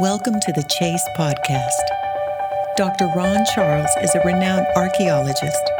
Welcome 0.00 0.40
to 0.40 0.52
the 0.52 0.64
Chase 0.64 1.08
Podcast. 1.16 1.86
Dr. 2.76 3.06
Ron 3.14 3.46
Charles 3.54 3.90
is 4.02 4.12
a 4.16 4.26
renowned 4.26 4.66
archaeologist, 4.74 5.70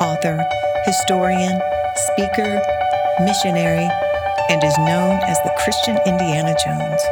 author, 0.00 0.38
historian, 0.86 1.58
speaker, 2.14 2.62
missionary, 3.18 3.90
and 4.48 4.62
is 4.62 4.78
known 4.78 5.18
as 5.26 5.42
the 5.42 5.50
Christian 5.58 5.98
Indiana 6.06 6.54
Jones. 6.64 7.02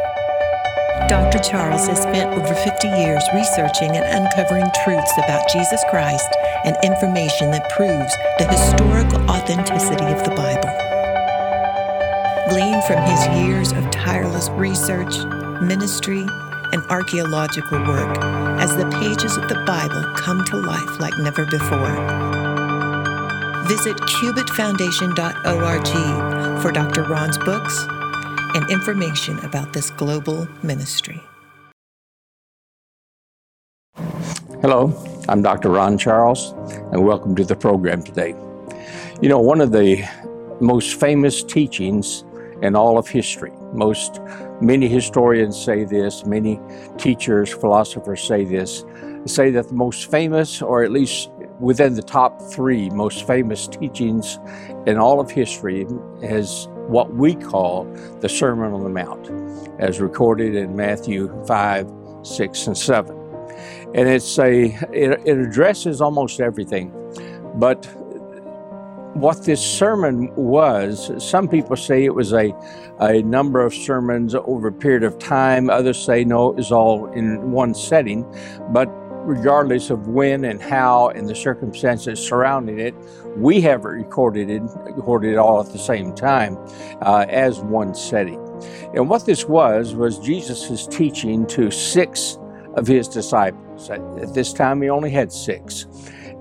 Dr. 1.11 1.43
Charles 1.43 1.89
has 1.89 2.03
spent 2.03 2.31
over 2.33 2.55
50 2.55 2.89
years 2.95 3.25
researching 3.35 3.97
and 3.97 4.07
uncovering 4.07 4.71
truths 4.85 5.19
about 5.19 5.51
Jesus 5.51 5.83
Christ 5.91 6.31
and 6.65 6.77
information 6.85 7.51
that 7.51 7.69
proves 7.71 8.15
the 8.39 8.47
historical 8.47 9.19
authenticity 9.29 10.07
of 10.15 10.23
the 10.23 10.31
Bible. 10.39 10.71
Gleaned 12.51 12.85
from 12.85 13.03
his 13.03 13.27
years 13.43 13.73
of 13.73 13.91
tireless 13.91 14.49
research, 14.51 15.13
ministry, 15.63 16.27
and 16.73 16.83
archaeological 16.91 17.79
work 17.87 18.19
as 18.61 18.77
the 18.77 18.89
pages 19.01 19.37
of 19.37 19.49
the 19.49 19.63
Bible 19.67 20.03
come 20.17 20.45
to 20.47 20.57
life 20.57 21.01
like 21.01 21.17
never 21.19 21.45
before. 21.47 21.95
Visit 23.67 23.97
cubitfoundation.org 23.97 26.63
for 26.63 26.73
Dr. 26.73 27.03
Ron's 27.05 27.39
books 27.39 27.87
and 28.55 28.71
information 28.71 29.39
about 29.41 29.73
this 29.73 29.91
global 29.91 30.47
ministry. 30.63 31.21
Hello, 34.61 34.93
I'm 35.29 35.43
Dr. 35.43 35.71
Ron 35.71 35.99
Charles, 35.99 36.53
and 36.93 37.07
welcome 37.07 37.35
to 37.37 37.45
the 37.45 37.57
program 37.57 38.03
today. 38.03 38.35
You 39.21 39.29
know, 39.29 39.39
one 39.39 39.61
of 39.61 39.73
the 39.73 40.05
most 40.61 40.99
famous 40.99 41.43
teachings 41.43 42.25
in 42.63 42.75
all 42.75 42.99
of 42.99 43.09
history, 43.09 43.53
most 43.77 44.21
Many 44.61 44.89
historians 44.89 45.63
say 45.63 45.85
this, 45.85 46.25
many 46.25 46.59
teachers, 46.97 47.53
philosophers 47.53 48.23
say 48.23 48.45
this, 48.45 48.87
say 49.27 49.51
that 49.51 49.69
the 49.69 49.75
most 49.75 50.11
famous, 50.11 50.63
or 50.63 50.83
at 50.83 50.91
least 50.91 51.31
within 51.61 51.93
the 51.93 52.03
top 52.03 52.41
three 52.41 52.89
most 52.89 53.27
famous 53.27 53.69
teachings 53.69 54.39
in 54.87 54.97
all 54.97 55.21
of 55.21 55.31
history, 55.31 55.87
is 56.23 56.69
what 56.87 57.13
we 57.13 57.35
call 57.35 57.85
the 58.21 58.31
Sermon 58.31 58.73
on 58.73 58.83
the 58.83 58.89
Mount, 58.89 59.31
as 59.79 60.01
recorded 60.01 60.55
in 60.55 60.75
Matthew 60.75 61.29
5, 61.47 61.93
6, 62.23 62.67
and 62.69 62.79
7. 62.79 63.15
And 63.95 64.09
it's 64.09 64.39
a, 64.39 64.69
it, 64.91 65.21
it 65.27 65.39
addresses 65.39 66.01
almost 66.01 66.41
everything, 66.41 66.95
but 67.57 67.87
what 69.21 69.45
this 69.45 69.65
sermon 69.65 70.35
was, 70.37 71.11
some 71.19 71.49
people 71.49 71.77
say 71.77 72.05
it 72.05 72.15
was 72.15 72.33
a, 72.33 72.55
a 73.01 73.23
number 73.23 73.65
of 73.65 73.75
sermons 73.75 74.35
over 74.35 74.69
a 74.69 74.73
period 74.73 75.03
of 75.03 75.19
time. 75.19 75.71
Others 75.71 76.05
say 76.05 76.25
no, 76.25 76.51
it 76.51 76.57
was 76.57 76.71
all 76.71 77.11
in 77.13 77.51
one 77.51 77.75
setting. 77.75 78.25
But 78.71 78.87
regardless 79.27 79.91
of 79.91 80.07
when 80.07 80.45
and 80.45 80.63
how 80.63 81.09
and 81.09 81.29
the 81.29 81.35
circumstances 81.35 82.21
surrounding 82.21 82.79
it, 82.79 82.95
we 83.37 83.61
have 83.63 83.81
it 83.81 83.89
recorded 83.89 84.51
it, 84.51 84.63
recorded 84.85 85.33
it 85.33 85.39
all 85.39 85.61
at 85.61 85.73
the 85.73 85.79
same 85.79 86.15
time 86.15 86.57
uh, 87.03 87.27
as 87.29 87.61
one 87.61 87.95
setting. 87.95 88.41
And 88.95 89.09
what 89.09 89.27
this 89.27 89.47
was, 89.47 89.95
was 89.95 90.19
Jesus' 90.19 90.87
teaching 90.87 91.47
to 91.49 91.71
six 91.71 92.39
of 92.75 92.87
his 92.87 93.09
disciples. 93.09 93.91
At 93.91 94.35
this 94.35 94.53
time, 94.53 94.83
he 94.83 94.91
only 94.91 95.11
had 95.11 95.33
six. 95.33 95.87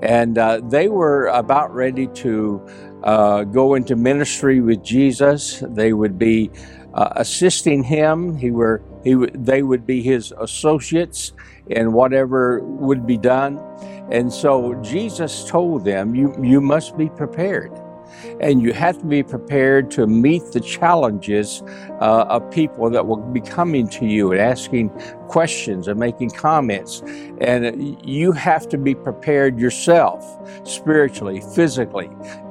And 0.01 0.37
uh, 0.37 0.61
they 0.63 0.89
were 0.89 1.27
about 1.27 1.73
ready 1.73 2.07
to 2.07 2.61
uh, 3.03 3.43
go 3.43 3.75
into 3.75 3.95
ministry 3.95 4.61
with 4.61 4.83
Jesus. 4.83 5.63
They 5.67 5.93
would 5.93 6.19
be 6.19 6.51
uh, 6.93 7.09
assisting 7.15 7.83
him. 7.83 8.35
He 8.37 8.51
were 8.51 8.81
he 9.03 9.15
they 9.33 9.63
would 9.63 9.85
be 9.85 10.01
his 10.01 10.33
associates 10.39 11.33
in 11.67 11.93
whatever 11.93 12.59
would 12.61 13.05
be 13.05 13.17
done. 13.17 13.59
And 14.11 14.31
so 14.31 14.73
Jesus 14.81 15.45
told 15.45 15.85
them, 15.85 16.15
"You 16.15 16.35
you 16.41 16.61
must 16.61 16.97
be 16.97 17.09
prepared." 17.09 17.71
And 18.39 18.61
you 18.61 18.73
have 18.73 18.97
to 18.99 19.05
be 19.05 19.23
prepared 19.23 19.91
to 19.91 20.07
meet 20.07 20.43
the 20.51 20.59
challenges 20.59 21.63
uh, 22.01 22.25
of 22.29 22.49
people 22.51 22.89
that 22.89 23.05
will 23.05 23.17
be 23.17 23.41
coming 23.41 23.87
to 23.89 24.05
you 24.05 24.31
and 24.31 24.41
asking 24.41 24.89
questions 25.27 25.87
and 25.87 25.99
making 25.99 26.29
comments. 26.29 27.01
And 27.41 27.97
you 28.07 28.31
have 28.31 28.67
to 28.69 28.77
be 28.77 28.95
prepared 28.95 29.59
yourself, 29.59 30.23
spiritually, 30.67 31.41
physically, 31.53 32.09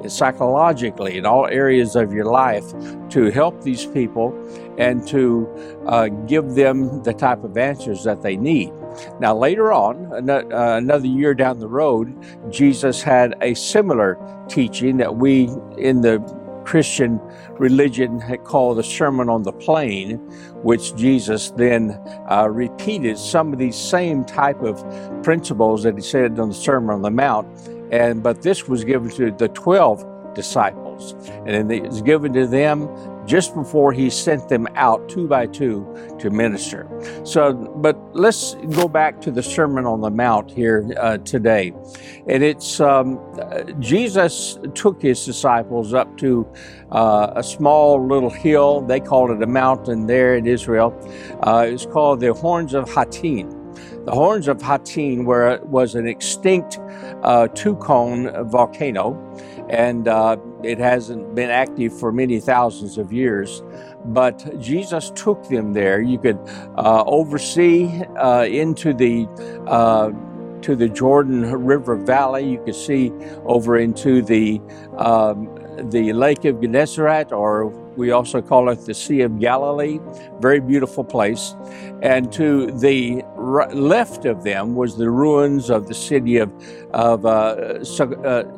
psychologically, 0.08 1.16
in 1.16 1.26
all 1.26 1.46
areas 1.46 1.96
of 1.96 2.12
your 2.12 2.26
life 2.26 2.72
to 3.10 3.30
help 3.30 3.62
these 3.62 3.86
people 3.86 4.34
and 4.78 5.06
to 5.08 5.48
uh, 5.86 6.08
give 6.08 6.54
them 6.54 7.02
the 7.02 7.14
type 7.14 7.44
of 7.44 7.56
answers 7.56 8.04
that 8.04 8.22
they 8.22 8.36
need. 8.36 8.72
Now, 9.20 9.36
later 9.36 9.72
on, 9.72 10.28
uh, 10.30 10.42
another 10.50 11.06
year 11.06 11.34
down 11.34 11.58
the 11.60 11.68
road, 11.68 12.14
Jesus 12.50 13.02
had 13.02 13.34
a 13.40 13.54
similar 13.54 14.18
teaching 14.48 14.96
that 14.98 15.16
we 15.16 15.48
in 15.78 16.00
the 16.00 16.20
Christian 16.64 17.20
religion 17.58 18.22
called 18.44 18.78
the 18.78 18.82
Sermon 18.82 19.28
on 19.28 19.42
the 19.42 19.52
Plain, 19.52 20.16
which 20.62 20.96
Jesus 20.96 21.50
then 21.50 22.00
uh, 22.30 22.48
repeated 22.50 23.18
some 23.18 23.52
of 23.52 23.58
these 23.58 23.76
same 23.76 24.24
type 24.24 24.60
of 24.62 24.82
principles 25.22 25.82
that 25.82 25.94
he 25.94 26.00
said 26.00 26.38
on 26.38 26.48
the 26.48 26.54
Sermon 26.54 26.90
on 26.90 27.02
the 27.02 27.10
Mount. 27.10 27.46
And 27.92 28.22
but 28.22 28.42
this 28.42 28.66
was 28.66 28.82
given 28.82 29.10
to 29.10 29.30
the 29.30 29.48
twelve 29.48 30.04
disciples, 30.34 31.14
and 31.46 31.70
it 31.70 31.82
was 31.82 32.02
given 32.02 32.32
to 32.32 32.46
them 32.46 32.88
just 33.26 33.54
before 33.54 33.92
he 33.92 34.10
sent 34.10 34.48
them 34.48 34.66
out 34.74 35.08
two 35.08 35.26
by 35.26 35.46
two 35.46 35.86
to 36.18 36.30
minister. 36.30 36.88
So, 37.24 37.52
but 37.76 37.98
let's 38.14 38.54
go 38.76 38.88
back 38.88 39.20
to 39.22 39.30
the 39.30 39.42
Sermon 39.42 39.86
on 39.86 40.00
the 40.00 40.10
Mount 40.10 40.50
here 40.50 40.90
uh, 40.98 41.18
today. 41.18 41.72
And 42.28 42.42
it's 42.42 42.80
um, 42.80 43.20
Jesus 43.80 44.58
took 44.74 45.00
his 45.00 45.24
disciples 45.24 45.94
up 45.94 46.16
to 46.18 46.46
uh, 46.92 47.32
a 47.36 47.42
small 47.42 48.06
little 48.06 48.30
hill. 48.30 48.80
They 48.80 49.00
called 49.00 49.30
it 49.30 49.42
a 49.42 49.46
mountain 49.46 50.06
there 50.06 50.36
in 50.36 50.46
Israel. 50.46 50.92
Uh, 51.42 51.66
it's 51.68 51.86
called 51.86 52.20
the 52.20 52.32
Horns 52.34 52.74
of 52.74 52.92
Hattin. 52.92 53.63
The 54.04 54.12
Horns 54.12 54.48
of 54.48 54.60
Hattin 54.60 55.24
were, 55.24 55.60
was 55.64 55.94
an 55.94 56.06
extinct 56.06 56.78
uh, 57.22 57.48
two 57.48 57.76
cone 57.76 58.30
volcano 58.50 59.18
and 59.68 60.08
uh, 60.08 60.36
it 60.62 60.78
hasn't 60.78 61.34
been 61.34 61.50
active 61.50 61.98
for 61.98 62.12
many 62.12 62.40
thousands 62.40 62.98
of 62.98 63.12
years. 63.12 63.62
But 64.06 64.60
Jesus 64.60 65.10
took 65.14 65.48
them 65.48 65.72
there. 65.72 66.00
You 66.00 66.18
could 66.18 66.38
uh, 66.76 67.04
oversee 67.06 68.02
uh, 68.18 68.44
into 68.44 68.92
the 68.92 69.26
uh, 69.66 70.10
to 70.62 70.76
the 70.76 70.88
Jordan 70.88 71.50
River 71.64 71.96
Valley. 71.96 72.50
You 72.50 72.62
could 72.62 72.74
see 72.74 73.12
over 73.44 73.78
into 73.78 74.22
the 74.22 74.60
um, 74.98 75.48
the 75.90 76.12
Lake 76.12 76.44
of 76.44 76.60
Gennesaret, 76.60 77.32
or 77.32 77.72
we 77.96 78.10
also 78.10 78.42
call 78.42 78.68
it 78.68 78.86
the 78.86 78.94
Sea 78.94 79.22
of 79.22 79.38
Galilee. 79.38 80.00
Very 80.40 80.60
beautiful 80.60 81.04
place. 81.04 81.54
And 82.02 82.32
to 82.32 82.70
the 82.72 83.22
left 83.36 84.24
of 84.24 84.44
them 84.44 84.74
was 84.74 84.96
the 84.96 85.10
ruins 85.10 85.70
of 85.70 85.86
the 85.86 85.94
city 85.94 86.36
of, 86.38 86.52
of 86.92 87.24
uh, 87.24 87.28
uh, 87.28 88.04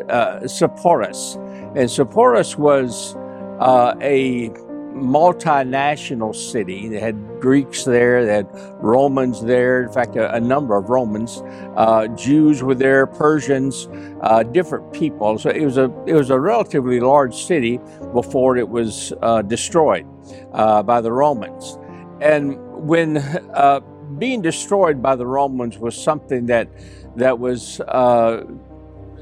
uh, 0.08 0.40
Sepphoris. 0.48 1.36
And 1.76 1.90
Sepphoris 1.90 2.56
was 2.56 3.14
uh, 3.60 3.94
a 4.00 4.50
multinational 4.96 6.34
city. 6.34 6.88
They 6.88 7.00
had 7.00 7.16
Greeks 7.40 7.84
there, 7.84 8.24
they 8.24 8.34
had 8.34 8.48
Romans 8.82 9.42
there, 9.42 9.82
in 9.82 9.92
fact, 9.92 10.16
a, 10.16 10.34
a 10.34 10.40
number 10.40 10.76
of 10.76 10.88
Romans. 10.88 11.42
Uh, 11.76 12.08
Jews 12.08 12.62
were 12.62 12.74
there, 12.74 13.06
Persians, 13.06 13.88
uh, 14.22 14.42
different 14.42 14.92
people. 14.92 15.38
So 15.38 15.50
it 15.50 15.64
was, 15.64 15.76
a, 15.76 15.84
it 16.06 16.14
was 16.14 16.30
a 16.30 16.40
relatively 16.40 17.00
large 17.00 17.34
city 17.34 17.78
before 18.12 18.56
it 18.56 18.68
was 18.68 19.12
uh, 19.22 19.42
destroyed 19.42 20.06
uh, 20.52 20.82
by 20.82 21.00
the 21.00 21.12
Romans. 21.12 21.78
And 22.20 22.58
when 22.86 23.18
uh, 23.18 23.80
being 24.18 24.42
destroyed 24.42 25.02
by 25.02 25.16
the 25.16 25.26
Romans 25.26 25.78
was 25.78 25.96
something 26.02 26.46
that, 26.46 26.68
that 27.16 27.38
was 27.38 27.80
uh, 27.80 28.44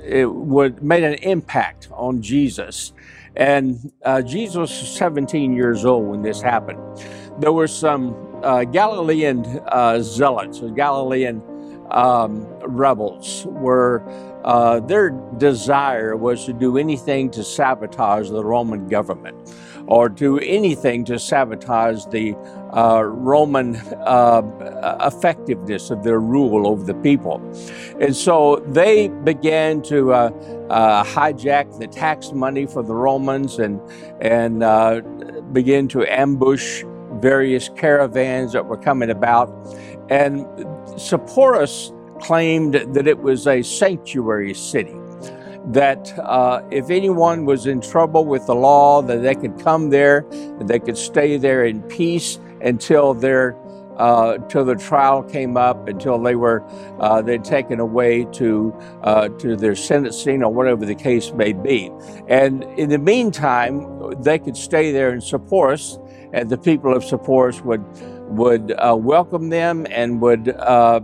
it 0.04 0.26
would 0.26 0.82
made 0.82 1.02
an 1.02 1.14
impact 1.14 1.88
on 1.92 2.20
Jesus. 2.20 2.92
And 3.36 3.92
uh, 4.04 4.22
Jesus 4.22 4.56
was 4.56 4.96
17 4.96 5.52
years 5.54 5.84
old 5.84 6.06
when 6.06 6.22
this 6.22 6.40
happened. 6.40 6.78
There 7.38 7.52
were 7.52 7.66
some 7.66 8.16
uh, 8.42 8.64
Galilean 8.64 9.44
uh, 9.66 10.00
zealots, 10.00 10.60
Galilean 10.76 11.42
um, 11.90 12.46
rebels, 12.60 13.46
were 13.46 14.04
uh, 14.44 14.80
their 14.80 15.10
desire 15.38 16.16
was 16.16 16.44
to 16.44 16.52
do 16.52 16.76
anything 16.78 17.30
to 17.30 17.42
sabotage 17.42 18.28
the 18.30 18.44
Roman 18.44 18.88
government 18.88 19.36
or 19.86 20.08
do 20.08 20.38
anything 20.38 21.04
to 21.04 21.18
sabotage 21.18 22.04
the 22.06 22.34
uh, 22.72 23.02
Roman 23.02 23.76
uh, 23.76 24.42
effectiveness 25.00 25.90
of 25.90 26.02
their 26.02 26.20
rule 26.20 26.66
over 26.66 26.84
the 26.84 26.94
people. 26.94 27.40
And 28.00 28.16
so 28.16 28.56
they 28.68 29.08
began 29.08 29.82
to 29.82 30.12
uh, 30.12 30.30
uh 30.70 31.04
hijack 31.04 31.78
the 31.78 31.86
tax 31.86 32.32
money 32.32 32.66
for 32.66 32.82
the 32.82 32.94
Romans 32.94 33.58
and, 33.58 33.80
and 34.20 34.62
uh, 34.62 35.00
begin 35.52 35.88
to 35.88 36.06
ambush 36.06 36.82
various 37.20 37.68
caravans 37.76 38.52
that 38.52 38.66
were 38.66 38.78
coming 38.78 39.10
about. 39.10 39.48
And 40.10 40.46
Sepphoris 40.98 41.92
claimed 42.20 42.74
that 42.74 43.06
it 43.06 43.18
was 43.18 43.46
a 43.46 43.62
sanctuary 43.62 44.54
city 44.54 44.96
that 45.66 46.16
uh, 46.18 46.62
if 46.70 46.90
anyone 46.90 47.44
was 47.44 47.66
in 47.66 47.80
trouble 47.80 48.24
with 48.24 48.46
the 48.46 48.54
law, 48.54 49.00
that 49.02 49.22
they 49.22 49.34
could 49.34 49.58
come 49.60 49.90
there, 49.90 50.26
they 50.60 50.78
could 50.78 50.98
stay 50.98 51.36
there 51.36 51.64
in 51.64 51.82
peace 51.82 52.38
until 52.60 53.14
their 53.14 53.56
uh, 53.96 54.38
till 54.48 54.64
the 54.64 54.74
trial 54.74 55.22
came 55.22 55.56
up, 55.56 55.86
until 55.86 56.18
they 56.20 56.34
were 56.34 56.64
uh, 56.98 57.22
they'd 57.22 57.44
taken 57.44 57.78
away 57.80 58.24
to 58.32 58.74
uh, 59.04 59.28
to 59.28 59.56
their 59.56 59.76
sentencing 59.76 60.42
or 60.42 60.52
whatever 60.52 60.84
the 60.84 60.94
case 60.94 61.32
may 61.32 61.52
be. 61.52 61.90
And 62.28 62.64
in 62.76 62.88
the 62.88 62.98
meantime, 62.98 64.20
they 64.22 64.38
could 64.38 64.56
stay 64.56 64.90
there 64.90 65.12
in 65.12 65.20
Sepphoris, 65.20 65.98
and 66.32 66.50
the 66.50 66.58
people 66.58 66.94
of 66.94 67.04
Sepphoris 67.04 67.60
would 67.62 67.84
would 68.28 68.72
uh, 68.72 68.96
welcome 68.98 69.50
them 69.50 69.86
and 69.90 70.20
would 70.20 70.48
uh, 70.48 71.00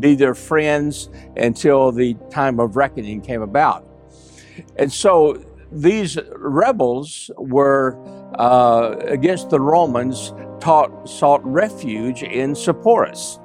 be 0.00 0.14
their 0.14 0.34
friends 0.34 1.10
until 1.36 1.92
the 1.92 2.14
time 2.30 2.58
of 2.58 2.76
reckoning 2.76 3.20
came 3.20 3.42
about. 3.42 3.86
And 4.76 4.92
so 4.92 5.42
these 5.70 6.18
rebels 6.36 7.30
were 7.36 7.98
uh, 8.38 8.96
against 9.00 9.50
the 9.50 9.60
Romans 9.60 10.32
taught, 10.60 11.08
sought 11.08 11.44
refuge 11.44 12.22
in 12.22 12.54
Sepphoris. 12.54 13.38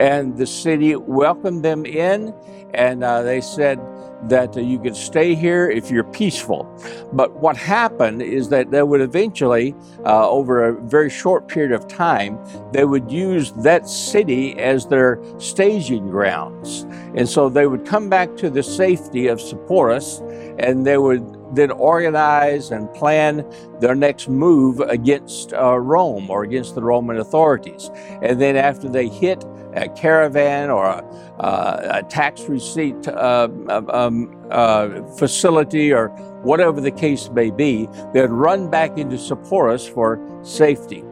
And 0.00 0.36
the 0.36 0.46
city 0.46 0.96
welcomed 0.96 1.64
them 1.64 1.84
in, 1.84 2.34
and 2.74 3.04
uh, 3.04 3.22
they 3.22 3.40
said 3.40 3.78
that 4.24 4.56
uh, 4.56 4.60
you 4.60 4.78
could 4.78 4.96
stay 4.96 5.34
here 5.34 5.70
if 5.70 5.90
you're 5.90 6.04
peaceful. 6.04 6.66
But 7.12 7.32
what 7.34 7.56
happened 7.56 8.22
is 8.22 8.48
that 8.50 8.70
they 8.70 8.82
would 8.82 9.00
eventually, 9.00 9.74
uh, 10.04 10.28
over 10.28 10.64
a 10.64 10.80
very 10.82 11.10
short 11.10 11.48
period 11.48 11.72
of 11.72 11.88
time, 11.88 12.38
they 12.72 12.84
would 12.84 13.10
use 13.10 13.52
that 13.52 13.88
city 13.88 14.58
as 14.58 14.86
their 14.86 15.20
staging 15.38 16.10
grounds. 16.10 16.86
And 17.14 17.28
so 17.28 17.48
they 17.48 17.66
would 17.66 17.84
come 17.84 18.08
back 18.08 18.36
to 18.36 18.50
the 18.50 18.62
safety 18.62 19.26
of 19.26 19.40
Sepphoris, 19.40 20.20
and 20.58 20.86
they 20.86 20.98
would 20.98 21.41
then 21.52 21.70
organize 21.70 22.70
and 22.70 22.92
plan 22.94 23.44
their 23.80 23.94
next 23.94 24.28
move 24.28 24.80
against 24.80 25.52
uh, 25.52 25.78
Rome 25.78 26.30
or 26.30 26.44
against 26.44 26.74
the 26.74 26.82
Roman 26.82 27.18
authorities. 27.18 27.90
And 28.22 28.40
then 28.40 28.56
after 28.56 28.88
they 28.88 29.08
hit 29.08 29.44
a 29.74 29.88
caravan 29.88 30.70
or 30.70 30.84
a, 30.84 31.04
uh, 31.40 32.00
a 32.02 32.02
tax 32.08 32.42
receipt 32.48 33.08
uh, 33.08 33.48
um, 33.68 33.90
um 33.90 34.38
uh, 34.50 35.02
facility 35.16 35.92
or 35.92 36.08
whatever 36.42 36.80
the 36.80 36.90
case 36.90 37.30
may 37.30 37.50
be, 37.50 37.88
they'd 38.12 38.26
run 38.26 38.70
back 38.70 38.98
into 38.98 39.16
Sepphoris 39.16 39.88
for 39.88 40.20
safety. 40.42 41.02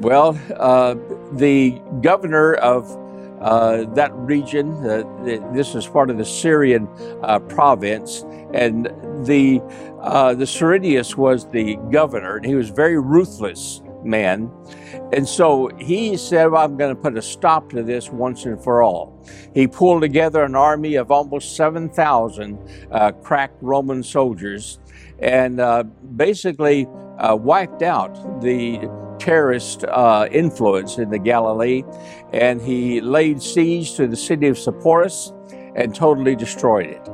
Well, 0.00 0.38
uh, 0.56 0.94
the 1.32 1.80
governor 2.02 2.54
of 2.54 2.86
that 3.46 4.12
region. 4.14 4.72
Uh, 4.76 5.04
this 5.52 5.74
is 5.74 5.86
part 5.86 6.10
of 6.10 6.18
the 6.18 6.24
Syrian 6.24 6.88
uh, 7.22 7.38
province, 7.38 8.24
and 8.52 8.86
the 9.26 9.60
uh, 10.00 10.34
the 10.34 10.46
Cyrenius 10.46 11.16
was 11.16 11.48
the 11.50 11.76
governor, 11.90 12.36
and 12.36 12.46
he 12.46 12.54
was 12.54 12.70
a 12.70 12.74
very 12.74 12.98
ruthless 12.98 13.82
man. 14.06 14.50
And 15.12 15.28
so 15.28 15.68
he 15.78 16.16
said, 16.16 16.46
well, 16.46 16.64
I'm 16.64 16.76
going 16.76 16.94
to 16.94 17.00
put 17.00 17.16
a 17.16 17.22
stop 17.22 17.70
to 17.70 17.82
this 17.82 18.10
once 18.10 18.44
and 18.44 18.62
for 18.62 18.82
all. 18.82 19.24
He 19.52 19.66
pulled 19.66 20.02
together 20.02 20.42
an 20.44 20.54
army 20.54 20.94
of 20.94 21.10
almost 21.10 21.56
7,000 21.56 22.58
uh, 22.90 23.12
cracked 23.12 23.62
Roman 23.62 24.02
soldiers 24.02 24.78
and 25.18 25.60
uh, 25.60 25.82
basically 26.16 26.86
uh, 27.18 27.36
wiped 27.36 27.82
out 27.82 28.40
the 28.40 28.88
terrorist 29.18 29.84
uh, 29.84 30.28
influence 30.30 30.98
in 30.98 31.10
the 31.10 31.18
Galilee, 31.18 31.84
and 32.32 32.60
he 32.60 33.00
laid 33.00 33.42
siege 33.42 33.94
to 33.94 34.06
the 34.06 34.16
city 34.16 34.48
of 34.48 34.56
Sepphoris 34.56 35.32
and 35.74 35.94
totally 35.94 36.34
destroyed 36.34 36.86
it. 36.86 37.08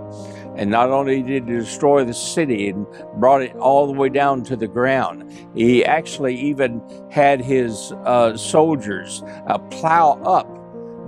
And 0.55 0.71
not 0.71 0.91
only 0.91 1.23
did 1.23 1.49
he 1.49 1.55
destroy 1.55 2.05
the 2.05 2.15
city 2.15 2.69
and 2.69 2.87
brought 3.17 3.43
it 3.43 3.57
all 3.57 3.87
the 3.87 3.99
way 3.99 4.11
down 4.11 4.45
to 4.45 4.57
the 4.57 4.69
ground, 4.69 5.33
he 5.55 5.85
actually 5.85 6.37
even 6.37 6.83
had 7.11 7.41
his 7.41 7.93
uh, 8.05 8.37
soldiers 8.37 9.23
uh, 9.47 9.59
plow 9.59 10.21
up 10.25 10.47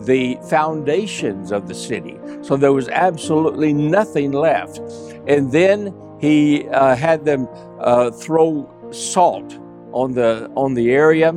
the 0.06 0.38
foundations 0.48 1.52
of 1.52 1.68
the 1.68 1.74
city. 1.74 2.18
So 2.42 2.56
there 2.56 2.72
was 2.72 2.88
absolutely 2.88 3.72
nothing 3.72 4.32
left. 4.32 4.78
And 5.26 5.52
then 5.52 5.94
he 6.20 6.68
uh, 6.68 6.96
had 6.96 7.24
them 7.24 7.48
uh, 7.80 8.10
throw 8.10 8.70
salt 8.90 9.58
on 9.94 10.12
the 10.12 10.50
on 10.56 10.74
the 10.74 10.90
area 10.90 11.32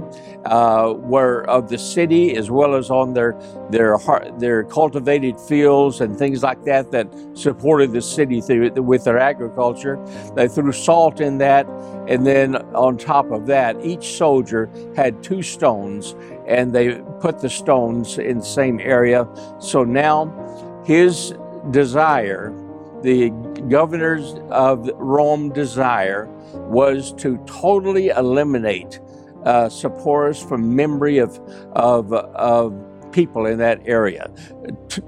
uh, 0.46 0.94
where 0.94 1.44
of 1.50 1.70
the 1.70 1.78
city 1.78 2.36
as 2.36 2.50
well 2.50 2.74
as 2.76 2.90
on 2.90 3.14
their 3.14 3.40
their 3.70 3.98
their 4.40 4.64
cultivated 4.64 5.40
fields 5.40 6.02
and 6.02 6.18
things 6.18 6.42
like 6.42 6.64
that 6.64 6.92
that 6.92 7.08
supported 7.34 7.92
the 7.92 8.02
city 8.02 8.42
through, 8.42 8.72
with 8.82 9.04
their 9.04 9.20
agriculture. 9.20 9.98
They 10.36 10.48
threw 10.48 10.72
salt 10.72 11.22
in 11.22 11.38
that, 11.38 11.68
and 12.08 12.26
then 12.26 12.56
on 12.74 12.98
top 12.98 13.32
of 13.32 13.46
that, 13.48 13.78
each 13.86 14.18
soldier 14.18 14.70
had 14.96 15.22
two 15.22 15.42
stones, 15.44 16.16
and 16.48 16.74
they 16.74 16.96
put 17.20 17.40
the 17.40 17.50
stones 17.50 18.18
in 18.18 18.40
the 18.40 18.46
same 18.46 18.80
area. 18.80 19.28
So 19.60 19.84
now, 19.84 20.34
his 20.84 21.36
desire, 21.72 22.54
the 23.04 23.30
governors 23.70 24.36
of 24.50 24.90
Rome 24.96 25.52
desire 25.54 26.28
was 26.54 27.14
to 27.14 27.38
totally 27.46 28.10
eliminate 28.10 29.00
uh, 29.44 29.70
Sepphoris 29.70 30.42
from 30.48 30.76
memory 30.76 31.18
of, 31.20 31.40
of, 31.74 32.12
of 32.14 32.74
people 33.12 33.46
in 33.46 33.58
that 33.60 33.82
area, 33.86 34.30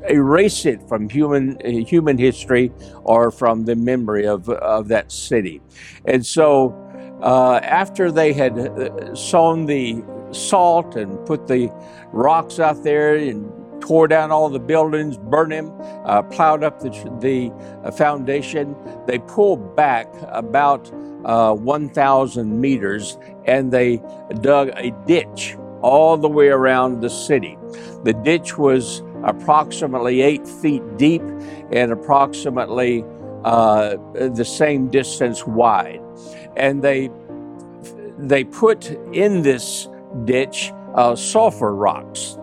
erase 0.08 0.66
it 0.66 0.82
from 0.88 1.10
human 1.10 1.60
human 1.86 2.18
history 2.18 2.72
or 3.04 3.32
from 3.32 3.66
the 3.66 3.76
memory 3.76 4.26
of, 4.26 4.50
of 4.50 4.88
that 4.88 5.12
city. 5.12 5.62
And 6.06 6.26
so, 6.26 6.74
uh, 7.22 7.60
after 7.64 8.12
they 8.12 8.34
had 8.34 8.58
uh, 8.58 9.14
sown 9.16 9.66
the 9.66 10.04
salt 10.32 10.96
and 10.96 11.26
put 11.26 11.48
the 11.48 11.70
rocks 12.12 12.60
out 12.60 12.84
there 12.84 13.16
and 13.16 13.52
tore 13.82 14.08
down 14.08 14.32
all 14.32 14.50
the 14.50 14.60
buildings, 14.60 15.18
burned 15.18 15.52
them, 15.52 15.74
uh, 16.06 16.22
plowed 16.24 16.64
up 16.64 16.80
the, 16.80 16.90
the 17.20 17.52
uh, 17.84 17.92
foundation. 17.92 18.76
They 19.08 19.20
pulled 19.20 19.76
back 19.76 20.08
about 20.28 20.92
uh, 21.26 21.54
1,000 21.54 22.60
meters 22.60 23.18
and 23.46 23.72
they 23.72 24.02
dug 24.42 24.72
a 24.76 24.92
ditch 25.06 25.58
all 25.82 26.18
the 26.18 26.30
way 26.30 26.50
around 26.50 27.02
the 27.02 27.10
city. 27.10 27.58
The 28.04 28.14
ditch 28.14 28.58
was 28.58 29.02
approximately 29.24 30.22
eight 30.22 30.48
feet 30.48 30.84
deep 30.98 31.24
and 31.72 31.92
approximately 31.92 33.06
uh, 33.44 33.96
the 34.14 34.46
same 34.46 34.90
distance 34.90 35.46
wide. 35.46 36.02
And 36.56 36.82
they 36.82 37.10
they 38.18 38.44
put 38.44 38.92
in 39.14 39.44
this 39.44 39.88
ditch 40.26 40.74
uh, 40.96 41.16
sulfur 41.16 41.74
rocks, 41.74 42.38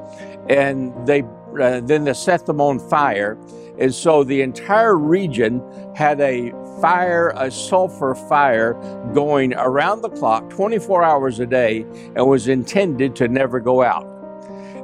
and 0.49 0.95
they 1.07 1.23
uh, 1.61 1.81
then 1.81 2.05
they 2.05 2.13
set 2.13 2.47
them 2.47 2.61
on 2.61 2.79
fire. 2.79 3.39
And 3.79 3.95
so 3.95 4.25
the 4.25 4.43
entire 4.43 4.97
region 4.97 5.63
had 5.95 6.21
a 6.21 6.51
fire, 6.81 7.33
a 7.37 7.51
sulfur 7.51 8.15
fire 8.15 8.75
going 9.15 9.55
around 9.55 10.03
the 10.03 10.11
clock, 10.11 10.49
24 10.51 11.03
hours 11.03 11.41
a 11.41 11.47
day, 11.47 11.83
and 12.15 12.27
was 12.27 12.49
intended 12.49 13.17
to 13.17 13.29
never 13.29 13.61
go 13.61 13.83
out. 13.83 14.07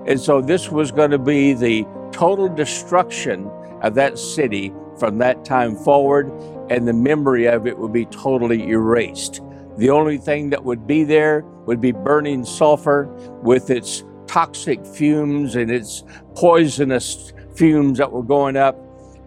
And 0.07 0.21
so 0.21 0.41
this 0.41 0.71
was 0.71 0.91
going 0.91 1.11
to 1.11 1.19
be 1.19 1.55
the 1.55 1.87
total 2.13 2.49
destruction 2.49 3.49
of 3.83 3.95
that 3.95 4.19
city 4.19 4.73
from 4.99 5.19
that 5.19 5.45
time 5.45 5.77
forward, 5.77 6.31
and 6.71 6.87
the 6.87 6.93
memory 6.93 7.47
of 7.47 7.67
it 7.67 7.79
would 7.79 7.93
be 7.93 8.07
totally 8.07 8.69
erased. 8.69 9.41
The 9.79 9.91
only 9.91 10.19
thing 10.19 10.51
that 10.51 10.65
would 10.65 10.87
be 10.87 11.05
there 11.05 11.43
would 11.67 11.81
be 11.81 11.93
burning 11.93 12.45
sulfur 12.45 13.07
with 13.43 13.71
its 13.71 14.05
toxic 14.27 14.85
fumes 14.87 15.57
and 15.57 15.71
its 15.71 16.05
poisonous 16.35 17.33
fumes 17.55 17.99
that 17.99 18.13
were 18.13 18.23
going 18.23 18.57
up, 18.57 18.77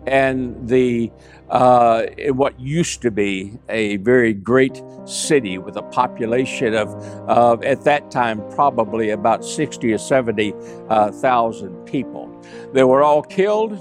and 0.07 0.67
the 0.67 1.11
uh, 1.49 2.05
what 2.29 2.59
used 2.59 3.01
to 3.03 3.11
be 3.11 3.57
a 3.69 3.97
very 3.97 4.33
great 4.33 4.81
city 5.05 5.57
with 5.57 5.77
a 5.77 5.83
population 5.83 6.73
of, 6.73 6.89
of 7.29 7.63
at 7.63 7.83
that 7.83 8.09
time, 8.09 8.41
probably 8.51 9.11
about 9.11 9.45
60 9.45 9.93
or 9.93 9.97
70,000 9.97 10.89
uh, 10.89 11.81
people. 11.83 12.43
They 12.73 12.83
were 12.83 13.03
all 13.03 13.21
killed 13.21 13.73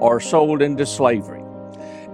or 0.00 0.20
sold 0.20 0.62
into 0.62 0.86
slavery. 0.86 1.42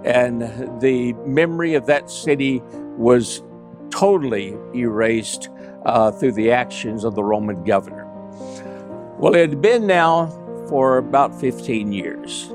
And 0.04 0.42
the 0.80 1.12
memory 1.26 1.74
of 1.74 1.86
that 1.86 2.10
city 2.10 2.62
was 2.96 3.42
totally 3.90 4.56
erased 4.74 5.50
uh, 5.84 6.10
through 6.10 6.32
the 6.32 6.50
actions 6.50 7.04
of 7.04 7.14
the 7.14 7.24
Roman 7.24 7.64
governor. 7.64 8.05
Well, 9.18 9.34
it 9.34 9.50
had 9.50 9.62
been 9.62 9.86
now 9.86 10.26
for 10.68 10.98
about 10.98 11.38
15 11.40 11.92
years. 11.92 12.52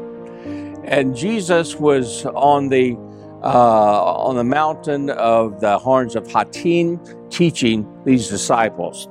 And 0.84 1.16
Jesus 1.16 1.76
was 1.76 2.26
on 2.26 2.70
the 2.70 2.98
uh, 3.44 4.14
on 4.14 4.36
the 4.36 4.44
mountain 4.44 5.10
of 5.10 5.62
the 5.62 5.80
horns 5.80 6.16
of 6.16 6.32
Hattin 6.32 7.00
teaching 7.30 7.88
these 8.06 8.28
disciples. 8.28 9.08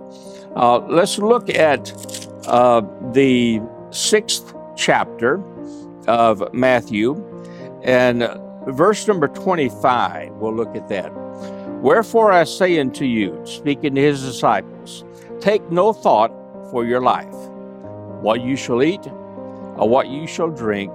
Uh, 0.55 0.79
let's 0.89 1.19
look 1.19 1.51
at 1.51 1.93
uh, 2.47 2.81
the 3.13 3.61
sixth 3.91 4.55
chapter 4.77 5.43
of 6.07 6.55
Matthew 6.55 7.17
and 7.83 8.29
verse 8.69 9.09
number 9.09 9.27
25. 9.27 10.31
We'll 10.35 10.55
look 10.55 10.77
at 10.77 10.89
that. 10.89 11.13
Wherefore 11.81 12.31
I 12.31 12.45
say 12.45 12.79
unto 12.79 13.05
you, 13.05 13.41
speaking 13.45 13.95
to 13.95 14.01
his 14.01 14.23
disciples, 14.23 15.05
take 15.41 15.69
no 15.71 15.93
thought 15.93 16.31
for 16.71 16.85
your 16.85 17.01
life, 17.01 17.35
what 18.23 18.43
you 18.43 18.57
shall 18.57 18.83
eat, 18.83 19.07
or 19.77 19.89
what 19.89 20.09
you 20.09 20.27
shall 20.27 20.51
drink, 20.51 20.93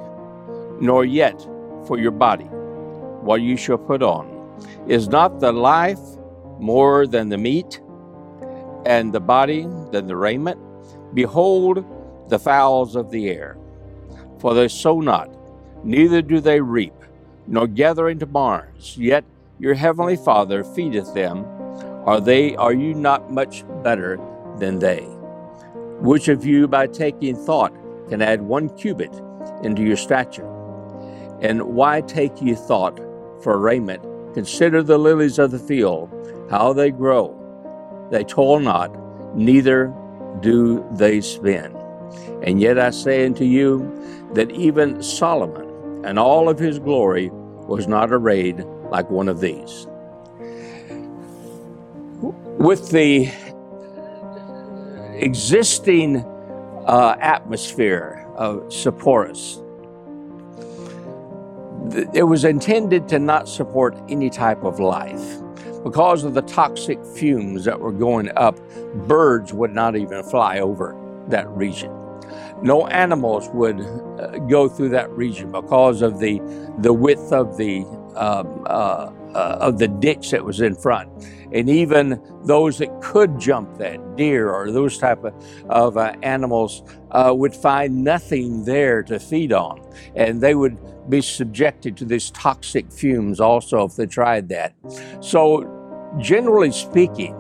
nor 0.80 1.06
yet 1.06 1.40
for 1.88 1.98
your 1.98 2.12
body, 2.12 2.46
what 3.22 3.42
you 3.42 3.58
shall 3.58 3.78
put 3.78 4.02
on. 4.02 4.32
Is 4.88 5.08
not 5.08 5.40
the 5.40 5.52
life 5.52 6.00
more 6.60 7.08
than 7.08 7.30
the 7.30 7.38
meat, 7.38 7.82
and 8.86 9.14
the 9.14 9.20
body 9.20 9.64
than 9.92 10.08
the 10.08 10.16
raiment? 10.16 10.60
Behold 11.14 11.84
the 12.30 12.40
fowls 12.40 12.96
of 12.96 13.12
the 13.12 13.30
air, 13.30 13.58
for 14.40 14.54
they 14.54 14.68
sow 14.68 15.02
not, 15.02 15.30
neither 15.84 16.22
do 16.22 16.40
they 16.40 16.62
reap, 16.62 16.94
nor 17.48 17.68
gather 17.68 18.10
into 18.10 18.26
barns, 18.26 18.98
yet 18.98 19.24
your 19.60 19.74
heavenly 19.74 20.16
Father 20.16 20.64
feedeth 20.64 21.14
them. 21.14 21.46
Are 22.06 22.22
they 22.22 22.56
are 22.56 22.74
you 22.74 22.94
not 22.94 23.32
much 23.32 23.64
better 23.84 24.20
than 24.60 24.80
they? 24.80 25.08
Which 26.06 26.28
of 26.28 26.46
you 26.46 26.68
by 26.68 26.86
taking 26.86 27.36
thought 27.36 27.74
can 28.10 28.22
add 28.22 28.44
one 28.44 28.70
cubit 28.78 29.12
into 29.64 29.82
your 29.82 29.98
stature? 29.98 30.46
And 31.42 31.64
why 31.64 32.02
take 32.02 32.40
ye 32.40 32.54
thought 32.54 33.00
for 33.42 33.58
raiment? 33.58 34.04
Consider 34.36 34.84
the 34.84 35.00
lilies 35.00 35.40
of 35.40 35.50
the 35.50 35.58
field, 35.58 36.12
how 36.48 36.74
they 36.74 36.92
grow. 36.92 37.34
They 38.12 38.24
toil 38.24 38.60
not, 38.60 38.96
neither 39.36 39.92
do 40.42 40.86
they 40.92 41.22
spin. 41.22 41.76
And 42.44 42.62
yet 42.62 42.78
I 42.78 42.92
say 42.92 43.26
unto 43.26 43.44
you 43.44 43.92
that 44.36 44.52
even 44.52 45.02
Solomon 45.02 46.06
and 46.06 46.20
all 46.20 46.50
of 46.50 46.60
his 46.60 46.78
glory 46.78 47.32
was 47.32 47.88
not 47.88 48.12
arrayed 48.12 48.64
like 48.92 49.10
one 49.10 49.28
of 49.28 49.40
these. 49.40 49.88
With 52.60 52.92
the 52.92 53.32
existing 55.18 56.18
uh, 56.86 57.16
atmosphere 57.20 58.28
of 58.36 58.64
Sepphoris, 58.72 59.62
it 62.14 62.24
was 62.24 62.46
intended 62.46 63.08
to 63.10 63.20
not 63.20 63.48
support 63.48 63.96
any 64.10 64.30
type 64.30 64.64
of 64.64 64.80
life. 64.80 65.42
Because 65.84 66.24
of 66.24 66.34
the 66.34 66.42
toxic 66.42 67.04
fumes 67.06 67.64
that 67.66 67.80
were 67.80 67.92
going 67.92 68.30
up, 68.36 68.60
birds 69.08 69.54
would 69.54 69.72
not 69.72 69.96
even 69.96 70.24
fly 70.24 70.60
over 70.60 70.96
that 71.28 71.48
region. 71.50 71.92
No 72.64 72.88
animals 72.88 73.50
would 73.50 73.82
uh, 73.82 74.40
go 74.50 74.68
through 74.68 74.90
that 74.90 75.12
region 75.12 75.52
because 75.52 76.02
of 76.02 76.20
the, 76.20 76.40
the 76.80 76.92
width 76.92 77.32
of 77.32 77.58
the, 77.58 77.82
um, 78.16 78.64
uh, 78.66 79.12
uh, 79.36 79.58
of 79.62 79.78
the 79.78 79.88
ditch 79.88 80.32
that 80.32 80.44
was 80.44 80.62
in 80.62 80.74
front. 80.74 81.10
And 81.52 81.70
even 81.70 82.22
those 82.44 82.78
that 82.80 83.02
could 83.02 83.40
jump 83.40 83.78
that, 83.78 84.16
deer 84.16 84.52
or 84.52 84.72
those 84.72 84.98
type 84.98 85.24
of, 85.24 85.34
of 85.70 85.98
uh, 85.98 86.14
animals, 86.24 86.84
uh, 87.12 87.34
would 87.36 87.56
find 87.56 88.04
nothing 88.04 88.66
there 88.66 89.04
to 89.04 89.20
feed 89.20 89.54
on. 89.54 89.82
And 90.16 90.42
they 90.42 90.56
would 90.56 90.78
be 91.10 91.22
subjected 91.22 91.96
to 91.98 92.06
these 92.06 92.32
toxic 92.32 92.92
fumes 92.92 93.40
also 93.40 93.86
if 93.86 93.96
they 93.96 94.06
tried 94.06 94.50
that. 94.50 94.74
So, 95.20 95.72
generally 96.18 96.72
speaking, 96.72 97.36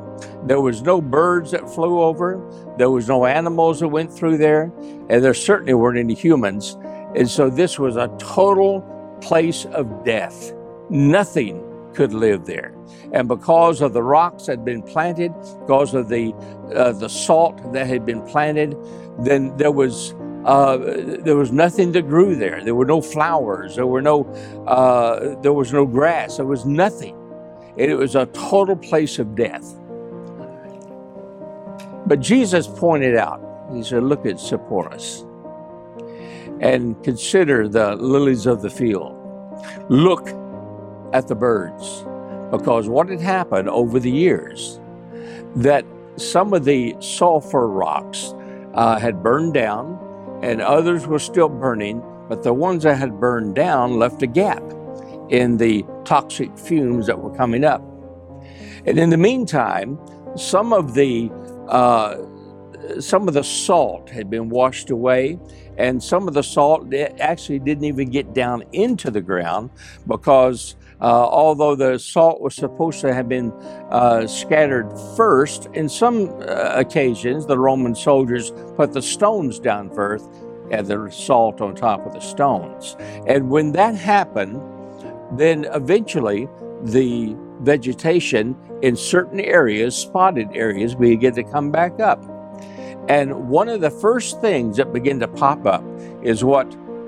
there 0.45 0.61
was 0.61 0.81
no 0.81 1.01
birds 1.01 1.51
that 1.51 1.69
flew 1.69 2.01
over, 2.01 2.39
there 2.77 2.89
was 2.89 3.07
no 3.07 3.25
animals 3.25 3.79
that 3.79 3.87
went 3.87 4.13
through 4.13 4.37
there, 4.37 4.71
and 5.09 5.23
there 5.23 5.33
certainly 5.33 5.73
weren't 5.73 5.97
any 5.97 6.13
humans. 6.13 6.77
And 7.15 7.29
so 7.29 7.49
this 7.49 7.79
was 7.79 7.95
a 7.95 8.07
total 8.19 8.81
place 9.21 9.65
of 9.65 10.03
death. 10.03 10.53
Nothing 10.89 11.63
could 11.95 12.13
live 12.13 12.45
there. 12.45 12.75
And 13.13 13.27
because 13.27 13.81
of 13.81 13.93
the 13.93 14.03
rocks 14.03 14.45
that 14.45 14.53
had 14.53 14.65
been 14.65 14.81
planted, 14.81 15.33
because 15.61 15.93
of 15.93 16.09
the 16.09 16.33
uh, 16.75 16.91
the 16.91 17.09
salt 17.09 17.73
that 17.73 17.87
had 17.87 18.05
been 18.05 18.21
planted, 18.21 18.75
then 19.19 19.55
there 19.57 19.71
was 19.71 20.13
uh, 20.45 20.77
there 20.77 21.35
was 21.35 21.51
nothing 21.51 21.91
that 21.93 22.07
grew 22.07 22.35
there. 22.35 22.63
There 22.63 22.75
were 22.75 22.85
no 22.85 23.01
flowers. 23.01 23.75
There 23.75 23.87
were 23.87 24.01
no 24.01 24.25
uh, 24.67 25.41
there 25.41 25.53
was 25.53 25.73
no 25.73 25.85
grass. 25.85 26.37
There 26.37 26.45
was 26.45 26.65
nothing. 26.65 27.15
It 27.77 27.97
was 27.97 28.15
a 28.15 28.25
total 28.27 28.75
place 28.75 29.19
of 29.19 29.35
death. 29.35 29.75
But 32.05 32.19
Jesus 32.19 32.67
pointed 32.67 33.15
out, 33.17 33.41
He 33.73 33.83
said, 33.83 34.03
Look 34.03 34.25
at 34.25 34.35
Sepphoris 34.35 35.25
and 36.61 37.01
consider 37.03 37.67
the 37.67 37.95
lilies 37.95 38.45
of 38.45 38.61
the 38.61 38.69
field. 38.69 39.13
Look 39.89 40.29
at 41.15 41.29
the 41.29 41.35
birds. 41.35 42.05
Because 42.51 42.89
what 42.89 43.09
had 43.09 43.21
happened 43.21 43.69
over 43.69 43.99
the 43.99 44.11
years, 44.11 44.79
that 45.55 45.85
some 46.17 46.53
of 46.53 46.65
the 46.65 46.95
sulfur 46.99 47.67
rocks 47.67 48.33
uh, 48.73 48.99
had 48.99 49.23
burned 49.23 49.53
down 49.53 49.97
and 50.43 50.61
others 50.61 51.07
were 51.07 51.19
still 51.19 51.49
burning, 51.49 52.03
but 52.27 52.43
the 52.43 52.53
ones 52.53 52.83
that 52.83 52.97
had 52.97 53.19
burned 53.19 53.55
down 53.55 53.97
left 53.97 54.21
a 54.21 54.27
gap 54.27 54.63
in 55.29 55.57
the 55.57 55.85
toxic 56.03 56.57
fumes 56.57 57.07
that 57.07 57.17
were 57.17 57.33
coming 57.35 57.63
up. 57.63 57.81
And 58.85 58.99
in 58.99 59.09
the 59.09 59.17
meantime, 59.17 59.97
some 60.35 60.73
of 60.73 60.93
the 60.93 61.31
uh, 61.69 62.17
some 62.99 63.27
of 63.27 63.33
the 63.33 63.43
salt 63.43 64.09
had 64.09 64.29
been 64.29 64.49
washed 64.49 64.91
away, 64.91 65.39
and 65.77 66.03
some 66.03 66.27
of 66.27 66.35
the 66.35 66.43
salt 66.43 66.93
actually 67.19 67.59
didn't 67.59 67.85
even 67.85 68.09
get 68.11 68.33
down 68.33 68.63
into 68.73 69.09
the 69.09 69.21
ground 69.21 69.71
because 70.05 70.75
uh, 71.01 71.05
although 71.05 71.75
the 71.75 71.97
salt 71.97 72.41
was 72.41 72.55
supposed 72.55 73.01
to 73.01 73.13
have 73.13 73.27
been 73.27 73.51
uh, 73.91 74.25
scattered 74.27 74.91
first, 75.15 75.67
in 75.73 75.89
some 75.89 76.29
uh, 76.41 76.73
occasions 76.75 77.45
the 77.45 77.57
Roman 77.57 77.95
soldiers 77.95 78.51
put 78.75 78.93
the 78.93 79.01
stones 79.01 79.59
down 79.59 79.89
first 79.89 80.25
and 80.71 80.87
the 80.87 81.09
salt 81.11 81.61
on 81.61 81.75
top 81.75 82.05
of 82.05 82.13
the 82.13 82.19
stones. 82.19 82.95
And 83.27 83.49
when 83.49 83.71
that 83.73 83.95
happened, 83.95 84.61
then 85.31 85.65
eventually 85.73 86.47
the 86.83 87.35
vegetation 87.61 88.55
in 88.81 88.95
certain 88.95 89.39
areas, 89.39 89.95
spotted 89.95 90.49
areas, 90.53 90.95
began 90.95 91.33
to 91.33 91.43
come 91.43 91.71
back 91.71 91.99
up. 91.99 92.23
And 93.07 93.47
one 93.49 93.69
of 93.69 93.81
the 93.81 93.91
first 93.91 94.41
things 94.41 94.77
that 94.77 94.91
begin 94.91 95.19
to 95.19 95.27
pop 95.27 95.65
up 95.65 95.83
is 96.23 96.43
what 96.43 96.67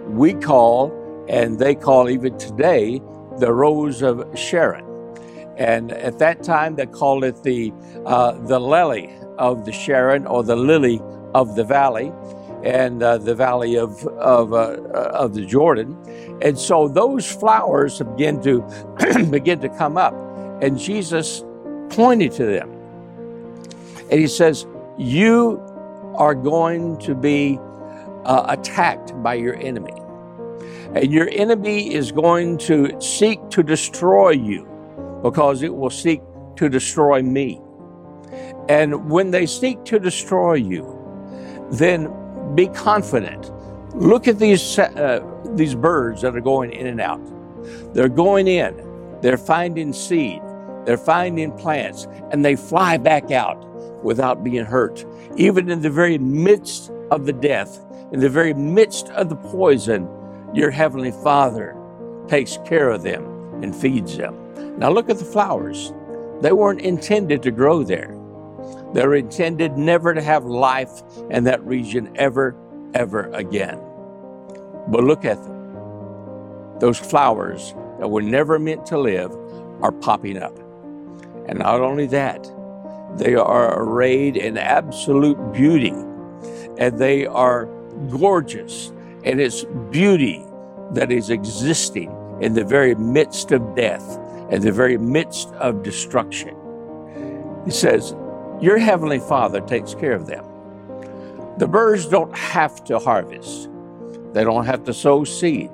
we 0.09 0.33
call, 0.33 0.91
and 1.27 1.57
they 1.57 1.73
call 1.73 2.09
even 2.09 2.37
today, 2.37 3.01
the 3.39 3.53
Rose 3.53 4.01
of 4.01 4.25
Sharon. 4.37 4.85
And 5.57 5.91
at 5.91 6.19
that 6.19 6.43
time, 6.43 6.75
they 6.75 6.85
called 6.85 7.23
it 7.23 7.41
the, 7.43 7.73
uh, 8.05 8.33
the 8.33 8.59
lily 8.59 9.09
of 9.37 9.65
the 9.65 9.71
Sharon 9.71 10.27
or 10.27 10.43
the 10.43 10.55
lily 10.55 11.01
of 11.33 11.55
the 11.55 11.63
valley 11.63 12.11
and 12.63 13.01
uh, 13.01 13.17
the 13.17 13.35
valley 13.35 13.75
of, 13.77 14.05
of, 14.07 14.53
uh, 14.53 14.77
of 15.13 15.33
the 15.33 15.45
Jordan. 15.45 15.97
And 16.41 16.57
so 16.57 16.87
those 16.87 17.29
flowers 17.29 17.99
begin 17.99 18.41
to, 18.43 18.61
begin 19.29 19.59
to 19.61 19.69
come 19.69 19.97
up. 19.97 20.13
And 20.61 20.77
Jesus 20.77 21.43
pointed 21.89 22.31
to 22.33 22.45
them. 22.45 22.69
And 24.11 24.19
he 24.19 24.27
says, 24.27 24.65
You 24.97 25.61
are 26.15 26.35
going 26.35 26.97
to 26.99 27.15
be 27.15 27.59
uh, 28.25 28.45
attacked 28.49 29.21
by 29.23 29.35
your 29.35 29.55
enemy. 29.55 29.93
And 30.95 31.11
your 31.11 31.29
enemy 31.31 31.93
is 31.93 32.11
going 32.11 32.57
to 32.59 32.99
seek 33.01 33.49
to 33.49 33.63
destroy 33.63 34.31
you 34.31 34.67
because 35.23 35.63
it 35.63 35.73
will 35.73 35.89
seek 35.89 36.21
to 36.55 36.69
destroy 36.69 37.21
me. 37.21 37.61
And 38.69 39.09
when 39.09 39.31
they 39.31 39.45
seek 39.45 39.83
to 39.85 39.99
destroy 39.99 40.55
you, 40.55 40.93
then 41.71 42.09
be 42.55 42.67
confident. 42.67 43.51
Look 43.95 44.27
at 44.27 44.39
these, 44.39 44.79
uh, 44.79 45.19
these 45.55 45.75
birds 45.75 46.21
that 46.21 46.35
are 46.35 46.41
going 46.41 46.71
in 46.71 46.87
and 46.87 47.01
out. 47.01 47.21
They're 47.93 48.09
going 48.09 48.47
in, 48.47 48.75
they're 49.21 49.37
finding 49.37 49.93
seed, 49.93 50.41
they're 50.85 50.97
finding 50.97 51.51
plants, 51.57 52.07
and 52.31 52.43
they 52.45 52.55
fly 52.55 52.97
back 52.97 53.31
out 53.31 53.63
without 54.03 54.43
being 54.43 54.65
hurt. 54.65 55.05
Even 55.35 55.69
in 55.69 55.81
the 55.81 55.89
very 55.89 56.17
midst 56.17 56.91
of 57.11 57.25
the 57.25 57.33
death, 57.33 57.83
in 58.11 58.19
the 58.19 58.29
very 58.29 58.53
midst 58.53 59.09
of 59.09 59.29
the 59.29 59.35
poison, 59.35 60.07
your 60.53 60.71
Heavenly 60.71 61.11
Father 61.11 61.75
takes 62.27 62.57
care 62.65 62.89
of 62.89 63.03
them 63.03 63.25
and 63.63 63.75
feeds 63.75 64.17
them. 64.17 64.35
Now 64.77 64.91
look 64.91 65.09
at 65.09 65.19
the 65.19 65.25
flowers. 65.25 65.93
They 66.41 66.51
weren't 66.51 66.81
intended 66.81 67.43
to 67.43 67.51
grow 67.51 67.83
there. 67.83 68.15
They're 68.93 69.15
intended 69.15 69.77
never 69.77 70.13
to 70.13 70.21
have 70.21 70.45
life 70.45 71.01
in 71.29 71.43
that 71.45 71.63
region 71.65 72.11
ever, 72.15 72.55
ever 72.93 73.29
again. 73.33 73.79
But 74.87 75.03
look 75.03 75.25
at 75.25 75.41
them. 75.43 75.57
Those 76.79 76.99
flowers 76.99 77.73
that 77.99 78.09
were 78.09 78.21
never 78.21 78.59
meant 78.59 78.85
to 78.87 78.99
live 78.99 79.31
are 79.81 79.91
popping 79.91 80.37
up. 80.37 80.57
And 81.47 81.59
not 81.59 81.81
only 81.81 82.07
that, 82.07 82.47
They 83.17 83.33
are 83.33 83.81
arrayed 83.81 84.37
in 84.37 84.57
absolute 84.57 85.39
beauty, 85.51 85.93
and 86.77 86.99
they 86.99 87.25
are 87.25 87.65
gorgeous. 88.11 88.91
And 89.27 89.41
it's 89.41 89.65
beauty 89.89 90.45
that 90.91 91.11
is 91.11 91.29
existing 91.29 92.15
in 92.39 92.53
the 92.53 92.63
very 92.63 92.95
midst 92.95 93.51
of 93.51 93.75
death, 93.75 94.17
in 94.49 94.61
the 94.61 94.71
very 94.71 94.97
midst 94.97 95.49
of 95.55 95.83
destruction. 95.83 96.55
He 97.65 97.71
says, 97.71 98.15
Your 98.61 98.77
heavenly 98.77 99.19
Father 99.19 99.59
takes 99.59 99.93
care 99.93 100.13
of 100.13 100.27
them. 100.27 100.45
The 101.57 101.67
birds 101.67 102.07
don't 102.07 102.33
have 102.37 102.85
to 102.85 102.99
harvest, 102.99 103.67
they 104.31 104.45
don't 104.45 104.65
have 104.65 104.85
to 104.85 104.93
sow 104.93 105.25
seed, 105.25 105.71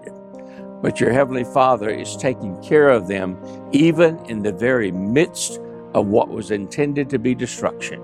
but 0.81 1.00
your 1.00 1.13
heavenly 1.13 1.43
Father 1.43 1.91
is 1.91 2.17
taking 2.17 2.60
care 2.63 2.89
of 2.89 3.07
them 3.07 3.38
even 3.72 4.17
in 4.25 4.41
the 4.41 4.51
very 4.51 4.89
midst 4.89 5.60
of 5.93 6.07
what 6.07 6.29
was 6.29 6.50
intended 6.50 7.07
to 7.12 7.19
be 7.19 7.36
destruction 7.36 8.01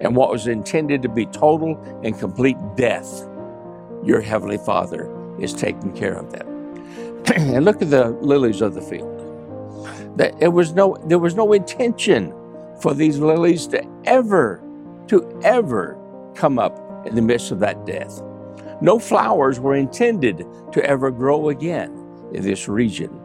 and 0.00 0.16
what 0.16 0.32
was 0.32 0.48
intended 0.48 1.00
to 1.02 1.08
be 1.08 1.26
total 1.26 1.80
and 2.02 2.18
complete 2.18 2.56
death. 2.74 3.28
Your 4.04 4.20
heavenly 4.20 4.58
Father 4.58 5.10
is 5.38 5.52
taking 5.52 5.92
care 5.92 6.14
of 6.14 6.30
them. 6.30 6.46
and 7.36 7.64
look 7.64 7.80
at 7.80 7.90
the 7.90 8.10
lilies 8.10 8.60
of 8.60 8.74
the 8.74 8.82
field. 8.82 9.10
That 10.18 10.34
it 10.40 10.48
was 10.48 10.74
no, 10.74 10.96
there 11.06 11.18
was 11.18 11.34
no 11.34 11.52
intention 11.52 12.32
for 12.80 12.94
these 12.94 13.18
lilies 13.18 13.66
to 13.68 13.86
ever, 14.04 14.62
to 15.08 15.40
ever 15.42 15.98
come 16.34 16.58
up 16.58 17.06
in 17.06 17.14
the 17.14 17.22
midst 17.22 17.50
of 17.50 17.60
that 17.60 17.86
death. 17.86 18.22
No 18.80 18.98
flowers 18.98 19.60
were 19.60 19.74
intended 19.74 20.46
to 20.72 20.84
ever 20.84 21.10
grow 21.10 21.48
again 21.48 21.90
in 22.32 22.42
this 22.42 22.68
region 22.68 23.20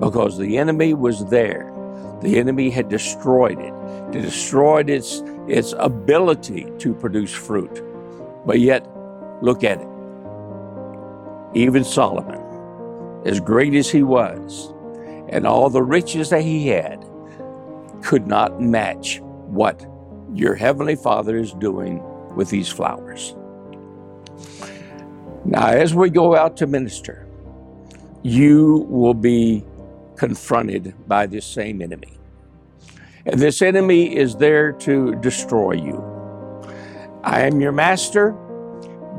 because 0.00 0.38
the 0.38 0.58
enemy 0.58 0.94
was 0.94 1.24
there. 1.26 1.68
The 2.22 2.38
enemy 2.38 2.70
had 2.70 2.88
destroyed 2.88 3.58
it, 3.58 3.72
to 4.12 4.20
destroyed 4.20 4.88
its, 4.88 5.22
its 5.48 5.74
ability 5.78 6.72
to 6.78 6.94
produce 6.94 7.32
fruit. 7.32 7.82
But 8.46 8.60
yet, 8.60 8.86
look 9.42 9.64
at 9.64 9.80
it. 9.80 9.91
Even 11.54 11.84
Solomon, 11.84 12.40
as 13.24 13.40
great 13.40 13.74
as 13.74 13.90
he 13.90 14.02
was, 14.02 14.72
and 15.28 15.46
all 15.46 15.70
the 15.70 15.82
riches 15.82 16.30
that 16.30 16.42
he 16.42 16.68
had, 16.68 17.04
could 18.02 18.26
not 18.26 18.60
match 18.60 19.20
what 19.20 19.86
your 20.34 20.54
Heavenly 20.54 20.96
Father 20.96 21.36
is 21.36 21.52
doing 21.54 22.02
with 22.34 22.50
these 22.50 22.68
flowers. 22.68 23.34
Now, 25.44 25.68
as 25.68 25.94
we 25.94 26.08
go 26.08 26.36
out 26.36 26.56
to 26.58 26.66
minister, 26.66 27.26
you 28.22 28.86
will 28.88 29.14
be 29.14 29.64
confronted 30.16 30.94
by 31.08 31.26
this 31.26 31.44
same 31.44 31.82
enemy. 31.82 32.18
And 33.26 33.40
this 33.40 33.62
enemy 33.62 34.16
is 34.16 34.36
there 34.36 34.72
to 34.72 35.14
destroy 35.16 35.72
you. 35.72 36.02
I 37.24 37.42
am 37.42 37.60
your 37.60 37.72
master. 37.72 38.36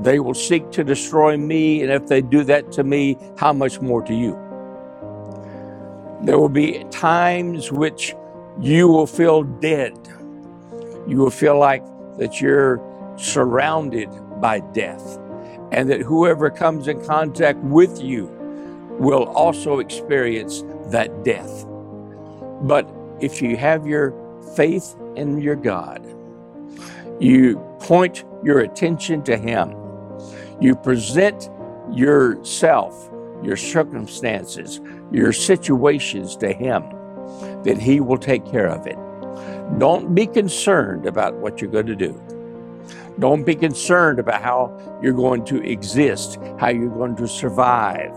They 0.02 0.20
will 0.20 0.34
seek 0.34 0.72
to 0.72 0.84
destroy 0.84 1.38
me, 1.38 1.82
and 1.82 1.92
if 1.92 2.08
they 2.08 2.22
do 2.22 2.44
that 2.46 2.72
to 2.74 2.84
me, 2.84 3.18
how 3.38 3.54
much 3.54 3.80
more 3.80 4.02
to 4.02 4.14
you? 4.14 4.32
There 6.24 6.40
will 6.40 6.50
be 6.50 6.84
times 6.90 7.72
which 7.72 8.16
you 8.60 8.88
will 8.88 9.08
feel 9.08 9.44
dead. 9.44 9.98
You 11.08 11.18
will 11.18 11.30
feel 11.30 11.60
like 11.60 11.84
that 12.18 12.42
you're 12.42 12.82
surrounded 13.18 14.10
by 14.40 14.60
death, 14.60 15.20
and 15.72 15.90
that 15.90 16.02
whoever 16.02 16.50
comes 16.50 16.88
in 16.88 17.04
contact 17.06 17.60
with 17.60 18.02
you 18.02 18.26
will 19.00 19.26
also 19.26 19.80
experience 19.80 20.64
that 20.88 21.24
death. 21.24 21.66
But 22.62 22.90
if 23.20 23.42
you 23.42 23.58
have 23.58 23.86
your 23.86 24.14
faith 24.56 24.96
in 25.16 25.40
your 25.42 25.56
God, 25.56 26.06
you 27.20 27.58
point 27.80 28.24
your 28.44 28.60
attention 28.60 29.24
to 29.24 29.38
Him, 29.38 29.74
you 30.60 30.76
present 30.76 31.50
yourself, 31.92 33.10
your 33.44 33.58
circumstances, 33.58 34.80
your 35.12 35.34
situations 35.34 36.36
to 36.38 36.54
Him, 36.54 36.84
that 37.64 37.78
He 37.80 38.00
will 38.00 38.18
take 38.18 38.46
care 38.46 38.68
of 38.68 38.88
it. 38.88 38.98
Don't 39.80 40.14
be 40.14 40.28
concerned 40.28 41.06
about 41.06 41.36
what 41.36 41.62
you're 41.62 41.72
going 41.72 41.88
to 41.88 41.96
do. 41.96 42.22
Don't 43.20 43.44
be 43.44 43.56
concerned 43.56 44.20
about 44.20 44.42
how 44.42 45.00
you're 45.02 45.14
going 45.14 45.46
to 45.46 45.62
exist, 45.64 46.40
how 46.60 46.70
you're 46.70 46.90
going 46.90 47.16
to 47.18 47.28
survive, 47.28 48.12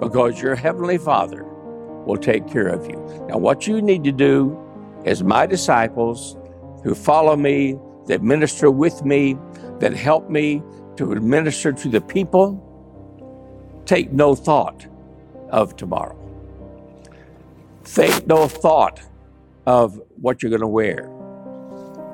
because 0.00 0.40
your 0.40 0.54
Heavenly 0.54 0.98
Father 0.98 1.44
will 2.06 2.16
take 2.16 2.48
care 2.48 2.68
of 2.68 2.86
you. 2.86 2.96
Now, 3.28 3.38
what 3.38 3.66
you 3.66 3.82
need 3.82 4.04
to 4.04 4.12
do 4.12 4.58
as 5.04 5.22
my 5.22 5.46
disciples 5.46 6.36
who 6.82 6.94
follow 6.94 7.36
me, 7.36 7.76
that 8.06 8.22
minister 8.22 8.70
with 8.70 9.04
me, 9.04 9.36
that 9.80 9.92
help 9.94 10.30
me 10.30 10.62
to 11.00 11.12
administer 11.12 11.72
to 11.72 11.88
the 11.88 11.98
people, 11.98 12.60
take 13.86 14.12
no 14.12 14.34
thought 14.34 14.86
of 15.48 15.74
tomorrow. 15.74 16.14
Think 17.84 18.26
no 18.26 18.46
thought 18.46 19.00
of 19.64 19.98
what 20.20 20.42
you're 20.42 20.50
going 20.50 20.60
to 20.60 20.66
wear 20.66 21.06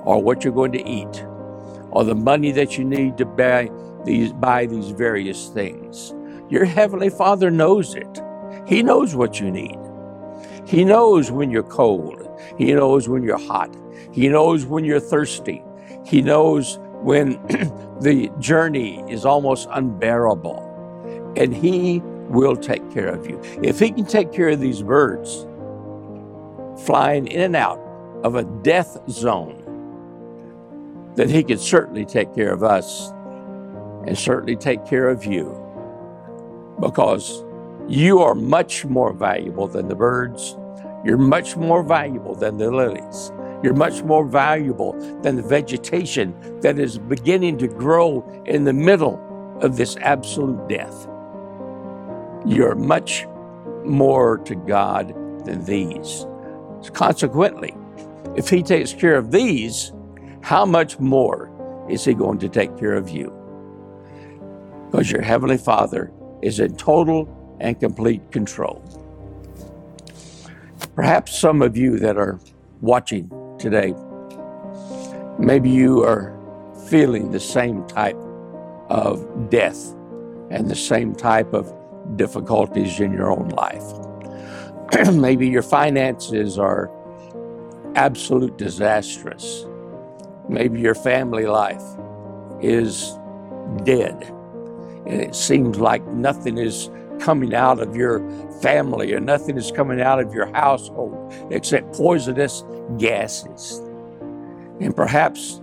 or 0.05 0.23
what 0.23 0.45
you're 0.45 0.55
going 0.55 0.71
to 0.71 0.89
eat 0.89 1.25
or 1.91 2.05
the 2.05 2.15
money 2.15 2.53
that 2.53 2.79
you 2.79 2.85
need 2.85 3.19
to 3.19 3.25
buy 3.27 3.69
these, 4.05 4.33
buy 4.35 4.67
these 4.67 4.91
various 4.91 5.49
things. 5.49 6.15
Your 6.49 6.65
Heavenly 6.65 7.11
Father 7.11 7.51
knows 7.51 7.97
it. 7.97 8.23
He 8.69 8.85
knows 8.85 9.17
what 9.17 9.41
you 9.41 9.51
need. 9.51 9.81
He 10.65 10.85
knows 10.85 11.33
when 11.33 11.51
you're 11.51 11.65
cold. 11.65 12.23
He 12.57 12.73
knows 12.73 13.09
when 13.09 13.25
you're 13.25 13.45
hot. 13.49 13.77
He 14.13 14.29
knows 14.29 14.65
when 14.65 14.85
you're 14.85 15.01
thirsty. 15.01 15.61
He 16.05 16.23
knows 16.23 16.79
when 17.03 17.33
the 18.01 18.31
journey 18.39 19.05
is 19.11 19.25
almost 19.25 19.69
unbearable. 19.73 20.63
And 21.37 21.55
He 21.55 22.01
will 22.29 22.57
take 22.57 22.91
care 22.93 23.09
of 23.09 23.29
you. 23.29 23.41
If 23.63 23.79
He 23.79 23.91
can 23.91 24.07
take 24.07 24.33
care 24.33 24.49
of 24.49 24.61
these 24.61 24.83
birds 24.83 25.47
flying 26.85 27.27
in 27.27 27.41
and 27.41 27.57
out 27.57 27.79
of 28.25 28.35
a 28.35 28.45
death 28.45 28.99
zone, 29.09 29.63
then 31.15 31.29
He 31.29 31.43
can 31.43 31.59
certainly 31.59 32.05
take 32.05 32.35
care 32.35 32.53
of 32.53 32.63
us 32.63 33.11
and 34.07 34.17
certainly 34.17 34.57
take 34.57 34.85
care 34.87 35.09
of 35.09 35.25
you 35.25 35.63
because 36.81 37.45
you 37.89 38.21
are 38.21 38.35
much 38.35 38.85
more 38.85 39.13
valuable 39.13 39.67
than 39.69 39.89
the 39.89 39.95
birds. 39.95 40.57
You're 41.05 41.19
much 41.19 41.57
more 41.57 41.83
valuable 41.83 42.35
than 42.35 42.59
the 42.59 42.71
lilies. 42.71 43.33
You're 43.63 43.75
much 43.75 44.03
more 44.03 44.27
valuable 44.27 44.93
than 45.23 45.37
the 45.37 45.43
vegetation 45.43 46.35
that 46.61 46.79
is 46.79 46.99
beginning 46.99 47.59
to 47.59 47.69
grow 47.69 48.23
in 48.47 48.65
the 48.65 48.73
middle 48.73 49.21
of 49.61 49.77
this 49.77 49.97
absolute 49.97 50.69
death. 50.69 51.09
You're 52.45 52.75
much 52.75 53.27
more 53.85 54.39
to 54.39 54.55
God 54.55 55.15
than 55.45 55.65
these. 55.65 56.27
Consequently, 56.93 57.75
if 58.37 58.49
He 58.49 58.63
takes 58.63 58.93
care 58.93 59.17
of 59.17 59.31
these, 59.31 59.93
how 60.43 60.67
much 60.67 60.99
more 60.99 61.51
is 61.89 62.05
He 62.05 62.15
going 62.15 62.39
to 62.41 62.49
take 62.49 62.77
care 62.79 62.95
of 62.95 63.09
you? 63.09 63.33
Because 64.91 65.11
your 65.11 65.23
Heavenly 65.23 65.59
Father 65.59 66.13
is 66.43 66.61
in 66.61 66.77
total 66.77 67.57
and 67.61 67.81
complete 67.81 68.31
control. 68.31 68.83
Perhaps 70.95 71.39
some 71.39 71.63
of 71.63 71.77
you 71.77 71.99
that 71.99 72.17
are 72.17 72.39
watching 72.81 73.31
today, 73.71 73.95
maybe 75.39 75.69
you 75.69 76.05
are 76.05 76.33
feeling 76.89 77.33
the 77.33 77.41
same 77.41 77.85
type 77.89 78.17
of 78.89 79.51
death 79.51 79.93
and 80.51 80.71
the 80.71 80.77
same 80.77 81.15
type 81.15 81.53
of 81.53 81.73
difficulties 82.15 83.01
in 83.01 83.13
your 83.13 83.29
own 83.29 83.49
life. 83.49 83.83
maybe 85.15 85.49
your 85.49 85.63
finances 85.63 86.59
are 86.59 86.91
absolute 87.97 88.57
disastrous. 88.57 89.67
Maybe 90.49 90.81
your 90.81 90.95
family 90.95 91.47
life 91.47 91.83
is 92.61 93.19
dead 93.83 94.33
and 95.07 95.21
it 95.21 95.35
seems 95.35 95.79
like 95.79 96.07
nothing 96.07 96.59
is 96.59 96.89
coming 97.19 97.55
out 97.55 97.81
of 97.81 97.97
your 97.97 98.21
family 98.61 99.13
or 99.13 99.21
nothing 99.21 99.57
is 99.57 99.71
coming 99.71 100.01
out 100.01 100.21
of 100.21 100.35
your 100.35 100.47
household 100.53 101.33
except 101.51 101.95
poisonous 101.95 102.63
gases. 102.99 103.81
And 104.81 104.95
perhaps 104.95 105.61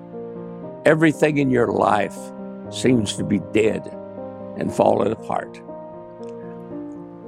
everything 0.86 1.38
in 1.38 1.49
your 1.49 1.67
life 1.67 2.17
seems 2.69 3.15
to 3.17 3.23
be 3.23 3.39
dead 3.51 3.88
and 4.57 4.73
falling 4.73 5.12
apart. 5.12 5.62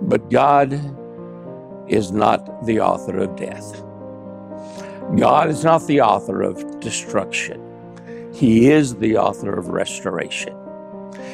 But 0.02 0.30
God 0.30 0.74
is 1.88 2.12
not 2.12 2.66
the 2.66 2.80
author 2.80 3.18
of 3.18 3.36
death. 3.36 3.82
God 5.18 5.50
is 5.50 5.64
not 5.64 5.86
the 5.88 6.02
author 6.02 6.42
of 6.42 6.80
destruction. 6.80 7.62
He 8.34 8.70
is 8.70 8.96
the 8.96 9.18
author 9.18 9.58
of 9.58 9.70
restoration. 9.70 10.56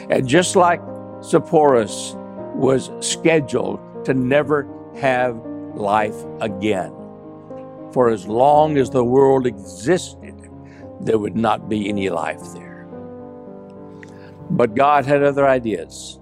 And 0.10 0.28
just 0.28 0.56
like 0.56 0.82
Sepphoris 1.22 2.16
was 2.56 2.92
scheduled 3.00 3.80
to 4.06 4.14
never 4.14 4.68
have 4.98 5.36
life 5.76 6.16
again. 6.42 6.94
For 7.94 8.10
as 8.10 8.28
long 8.28 8.78
as 8.78 8.90
the 8.90 9.04
world 9.04 9.46
existed, 9.46 10.36
there 11.02 11.18
would 11.18 11.36
not 11.36 11.68
be 11.68 11.90
any 11.90 12.10
life 12.10 12.42
there. 12.54 12.88
But 14.52 14.76
God 14.76 15.06
had 15.06 15.24
other 15.24 15.48
ideas. 15.48 16.20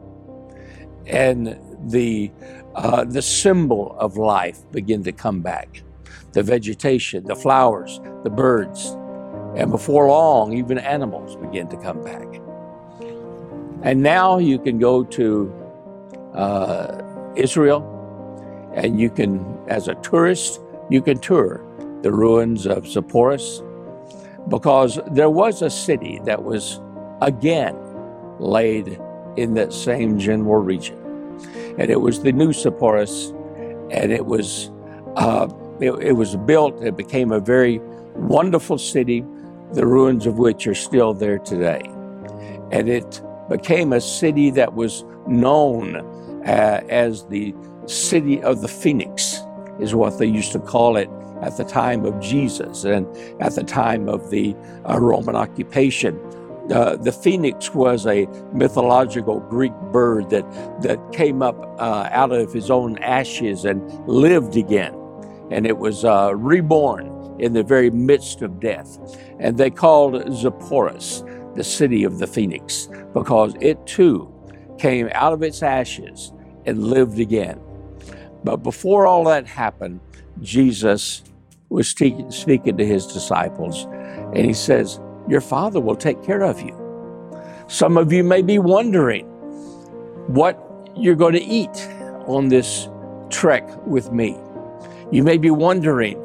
And 1.06 1.60
the, 1.92 2.32
uh, 2.76 3.06
the 3.06 3.22
symbol 3.22 3.96
of 4.00 4.18
life 4.18 4.60
began 4.72 5.04
to 5.04 5.12
come 5.12 5.42
back 5.42 5.84
the 6.34 6.44
vegetation, 6.44 7.26
the 7.26 7.36
flowers, 7.36 8.00
the 8.24 8.30
birds. 8.30 8.96
And 9.56 9.72
before 9.72 10.08
long, 10.08 10.54
even 10.54 10.78
animals 10.78 11.36
begin 11.38 11.68
to 11.70 11.78
come 11.78 12.04
back. 12.04 12.28
And 13.82 14.04
now 14.04 14.38
you 14.38 14.60
can 14.60 14.78
go 14.78 15.04
to 15.04 15.52
uh, 16.36 17.02
Israel 17.36 17.96
and 18.76 19.00
you 19.00 19.10
can, 19.10 19.58
as 19.68 19.88
a 19.88 19.96
tourist, 19.96 20.62
you 20.90 21.02
can 21.02 21.20
tour 21.20 21.66
the 22.02 22.12
ruins 22.12 22.66
of 22.66 22.88
Sepphoris 22.88 23.62
because 24.48 25.00
there 25.12 25.30
was 25.30 25.62
a 25.62 25.70
city 25.70 26.20
that 26.26 26.44
was 26.44 26.80
again 27.22 27.76
laid 28.40 29.00
in 29.38 29.54
that 29.54 29.74
same 29.74 30.18
general 30.18 30.62
region. 30.62 30.98
And 31.78 31.90
it 31.90 32.02
was 32.02 32.24
the 32.24 32.32
new 32.32 32.52
Sepphoris, 32.52 33.30
and 33.92 34.12
it 34.12 34.26
was 34.26 34.72
uh, 35.16 35.48
it, 35.80 35.92
it 36.02 36.14
was 36.14 36.36
built. 36.36 36.82
It 36.82 36.98
became 36.98 37.32
a 37.32 37.40
very 37.40 37.80
wonderful 38.16 38.78
city, 38.78 39.24
the 39.74 39.86
ruins 39.86 40.26
of 40.26 40.38
which 40.38 40.68
are 40.68 40.76
still 40.76 41.14
there 41.14 41.40
today. 41.40 41.82
And 42.72 42.90
it 42.90 43.22
became 43.50 43.94
a 43.94 44.02
city 44.02 44.52
that 44.52 44.74
was 44.74 45.04
known 45.28 45.98
uh, 46.46 46.82
as 46.90 47.26
the 47.28 47.56
city 47.86 48.42
of 48.42 48.62
the 48.62 48.68
Phoenix, 48.68 49.29
is 49.80 49.96
what 49.96 50.18
they 50.18 50.26
used 50.26 50.52
to 50.54 50.60
call 50.60 50.98
it 50.98 51.10
at 51.42 51.56
the 51.58 51.64
time 51.64 52.06
of 52.06 52.20
Jesus 52.20 52.84
and 52.84 53.08
at 53.42 53.56
the 53.56 53.64
time 53.64 54.10
of 54.10 54.30
the 54.30 54.56
uh, 54.88 55.00
Roman 55.00 55.36
occupation. 55.36 56.20
Uh, 56.72 56.96
the 56.98 57.12
phoenix 57.12 57.74
was 57.74 58.06
a 58.06 58.28
mythological 58.54 59.40
Greek 59.40 59.74
bird 59.92 60.30
that, 60.30 60.46
that 60.82 61.00
came 61.12 61.42
up 61.42 61.58
uh, 61.80 62.10
out 62.12 62.32
of 62.32 62.54
his 62.54 62.70
own 62.70 62.98
ashes 63.00 63.66
and 63.66 63.82
lived 64.08 64.56
again. 64.56 64.94
And 65.50 65.66
it 65.66 65.78
was 65.78 66.06
uh, 66.06 66.36
reborn 66.36 67.38
in 67.40 67.54
the 67.54 67.64
very 67.64 67.90
midst 67.90 68.42
of 68.44 68.60
death. 68.60 69.00
And 69.40 69.58
they 69.58 69.72
called 69.72 70.14
Sepphoris 70.14 71.24
the 71.56 71.64
city 71.64 72.04
of 72.04 72.20
the 72.20 72.28
phoenix 72.28 72.88
because 73.14 73.56
it 73.60 73.84
too 73.88 74.32
came 74.78 75.10
out 75.14 75.34
of 75.34 75.42
its 75.42 75.64
ashes 75.64 76.32
and 76.66 76.84
lived 76.84 77.20
again. 77.20 77.60
But 78.44 78.58
before 78.58 79.06
all 79.06 79.24
that 79.26 79.48
happened, 79.48 80.00
Jesus 80.42 81.24
was 81.70 81.88
speaking 81.88 82.78
to 82.78 82.86
his 82.86 83.06
disciples, 83.06 83.86
and 84.34 84.46
he 84.46 84.54
says, 84.54 85.00
Your 85.28 85.42
Father 85.42 85.80
will 85.80 85.96
take 85.96 86.24
care 86.24 86.44
of 86.44 86.62
you. 86.62 86.76
Some 87.68 87.98
of 87.98 88.12
you 88.12 88.24
may 88.24 88.42
be 88.42 88.58
wondering 88.58 89.26
what 90.28 90.60
you're 90.96 91.16
going 91.16 91.34
to 91.34 91.44
eat 91.44 91.88
on 92.26 92.50
this 92.50 92.90
trek 93.30 93.68
with 93.86 94.12
me. 94.12 94.38
You 95.12 95.24
may 95.24 95.38
be 95.38 95.52
wondering 95.52 96.18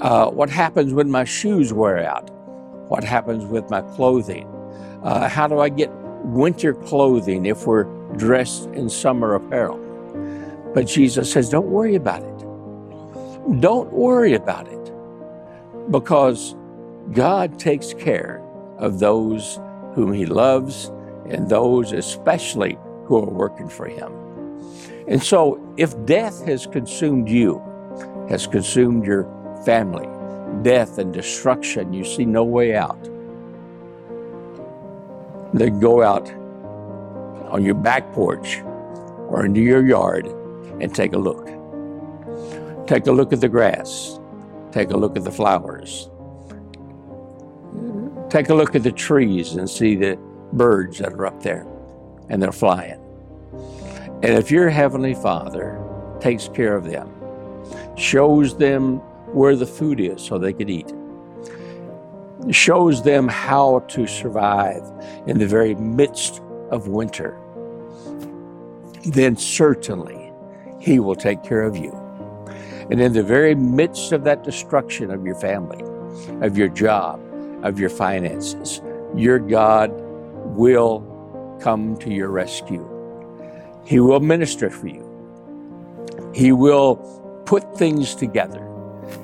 uh, 0.00 0.26
what 0.30 0.50
happens 0.50 0.92
when 0.92 1.10
my 1.10 1.24
shoes 1.24 1.72
wear 1.72 2.04
out, 2.04 2.30
what 2.88 3.04
happens 3.04 3.44
with 3.44 3.70
my 3.70 3.80
clothing. 3.96 4.46
Uh, 5.02 5.28
how 5.28 5.46
do 5.46 5.60
I 5.60 5.68
get 5.68 5.90
winter 6.24 6.74
clothing 6.74 7.46
if 7.46 7.66
we're 7.66 7.84
dressed 8.16 8.66
in 8.70 8.88
summer 8.88 9.34
apparel? 9.34 9.83
But 10.74 10.88
Jesus 10.88 11.32
says, 11.32 11.48
Don't 11.48 11.68
worry 11.68 11.94
about 11.94 12.22
it. 12.22 13.60
Don't 13.60 13.92
worry 13.92 14.34
about 14.34 14.66
it 14.66 14.92
because 15.90 16.56
God 17.12 17.58
takes 17.58 17.94
care 17.94 18.42
of 18.78 18.98
those 18.98 19.60
whom 19.94 20.12
He 20.12 20.26
loves 20.26 20.90
and 21.26 21.48
those 21.48 21.92
especially 21.92 22.76
who 23.04 23.18
are 23.18 23.30
working 23.30 23.68
for 23.68 23.86
Him. 23.86 24.12
And 25.06 25.22
so, 25.22 25.60
if 25.76 25.94
death 26.06 26.44
has 26.46 26.66
consumed 26.66 27.28
you, 27.28 27.62
has 28.28 28.46
consumed 28.46 29.06
your 29.06 29.24
family, 29.64 30.08
death 30.62 30.98
and 30.98 31.12
destruction, 31.12 31.92
you 31.92 32.04
see 32.04 32.24
no 32.24 32.42
way 32.42 32.74
out, 32.74 33.02
then 35.52 35.78
go 35.78 36.02
out 36.02 36.28
on 37.50 37.62
your 37.62 37.74
back 37.74 38.10
porch 38.12 38.62
or 39.28 39.44
into 39.44 39.60
your 39.60 39.86
yard 39.86 40.26
and 40.80 40.94
take 40.94 41.12
a 41.12 41.18
look. 41.18 41.46
Take 42.86 43.06
a 43.06 43.12
look 43.12 43.32
at 43.32 43.40
the 43.40 43.48
grass. 43.48 44.18
Take 44.72 44.90
a 44.90 44.96
look 44.96 45.16
at 45.16 45.24
the 45.24 45.30
flowers. 45.30 46.10
Take 48.28 48.48
a 48.48 48.54
look 48.54 48.74
at 48.74 48.82
the 48.82 48.92
trees 48.92 49.54
and 49.54 49.68
see 49.68 49.94
the 49.94 50.18
birds 50.52 50.98
that 50.98 51.12
are 51.12 51.26
up 51.26 51.42
there 51.42 51.66
and 52.28 52.42
they're 52.42 52.52
flying. 52.52 53.00
And 54.22 54.32
if 54.38 54.50
your 54.50 54.70
Heavenly 54.70 55.14
Father 55.14 55.80
takes 56.20 56.48
care 56.48 56.76
of 56.76 56.84
them, 56.84 57.12
shows 57.96 58.56
them 58.56 58.96
where 59.34 59.54
the 59.56 59.66
food 59.66 60.00
is 60.00 60.22
so 60.22 60.38
they 60.38 60.52
could 60.52 60.70
eat, 60.70 60.92
shows 62.50 63.02
them 63.02 63.28
how 63.28 63.80
to 63.88 64.06
survive 64.06 64.82
in 65.26 65.38
the 65.38 65.46
very 65.46 65.74
midst 65.74 66.40
of 66.70 66.88
winter, 66.88 67.38
then 69.04 69.36
certainly 69.36 70.23
He 70.84 71.00
will 71.00 71.14
take 71.14 71.42
care 71.42 71.62
of 71.62 71.78
you. 71.78 71.92
And 72.90 73.00
in 73.00 73.14
the 73.14 73.22
very 73.22 73.54
midst 73.54 74.12
of 74.12 74.24
that 74.24 74.44
destruction 74.44 75.10
of 75.10 75.24
your 75.24 75.34
family, 75.34 75.82
of 76.44 76.58
your 76.58 76.68
job, 76.68 77.22
of 77.64 77.80
your 77.80 77.88
finances, 77.88 78.82
your 79.16 79.38
God 79.38 79.90
will 80.54 81.58
come 81.62 81.96
to 82.00 82.12
your 82.12 82.28
rescue. 82.28 82.86
He 83.86 83.98
will 83.98 84.20
minister 84.20 84.68
for 84.68 84.88
you. 84.88 85.00
He 86.34 86.52
will 86.52 86.96
put 87.46 87.78
things 87.78 88.14
together 88.14 88.70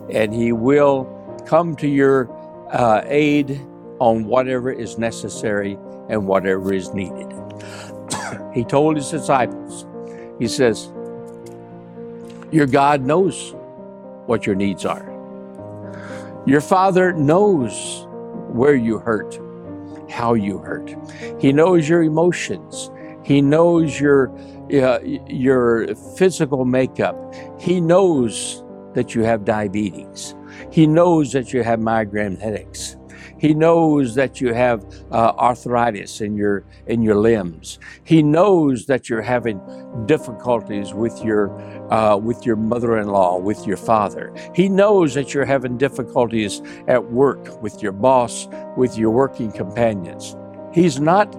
and 0.09 0.33
He 0.33 0.53
will 0.53 1.05
come 1.45 1.77
to 1.77 1.87
your 1.87 2.31
uh, 2.71 3.03
aid 3.05 3.61
on 3.99 4.25
whatever 4.25 4.73
is 4.73 4.97
necessary 4.97 5.75
and 6.09 6.27
whatever 6.27 6.73
is 6.73 6.95
needed. 6.95 7.31
he 8.55 8.65
told 8.65 8.97
His 8.97 9.11
disciples, 9.11 9.85
He 10.39 10.49
says, 10.49 10.91
your 12.53 12.67
God 12.67 13.03
knows 13.03 13.55
what 14.27 14.47
your 14.47 14.55
needs 14.55 14.85
are. 14.85 15.07
Your 16.47 16.61
Father 16.61 17.13
knows 17.13 18.07
where 18.49 18.75
you 18.75 18.99
hurt, 18.99 19.39
how 20.11 20.35
you 20.35 20.59
hurt. 20.59 20.95
He 21.41 21.53
knows 21.53 21.89
your 21.89 22.03
emotions. 22.03 22.91
He 23.23 23.41
knows 23.41 24.01
your 24.01 24.31
uh, 24.73 25.01
your 25.03 25.95
physical 26.17 26.65
makeup. 26.65 27.17
He 27.59 27.81
knows 27.81 28.65
that 28.95 29.15
you 29.15 29.23
have 29.23 29.45
diabetes. 29.45 30.35
He 30.71 30.87
knows 30.87 31.33
that 31.33 31.53
you 31.53 31.63
have 31.63 31.81
migraine 31.81 32.37
headaches. 32.37 32.97
He 33.41 33.55
knows 33.55 34.15
that 34.17 34.39
you 34.43 34.53
have 34.53 34.85
uh, 35.11 35.33
arthritis 35.39 36.21
in 36.21 36.37
your 36.37 36.63
in 36.87 37.01
your 37.01 37.15
limbs. 37.15 37.79
He 38.05 38.23
knows 38.23 38.85
that 38.85 39.09
you're 39.09 39.23
having 39.23 39.59
difficulties 40.05 40.93
with 40.93 41.25
your 41.25 41.51
uh, 41.91 42.19
with 42.19 42.45
your 42.45 42.57
mother-in-law, 42.57 43.39
with 43.39 43.67
your 43.67 43.79
father. 43.79 44.31
He 44.55 44.69
knows 44.69 45.15
that 45.15 45.33
you're 45.33 45.47
having 45.47 45.79
difficulties 45.79 46.61
at 46.87 47.13
work 47.13 47.63
with 47.63 47.83
your 47.83 47.93
boss, 47.93 48.47
with 48.77 48.99
your 48.99 49.11
working 49.11 49.51
companions. 49.51 50.37
He's 50.75 51.01
not 51.01 51.35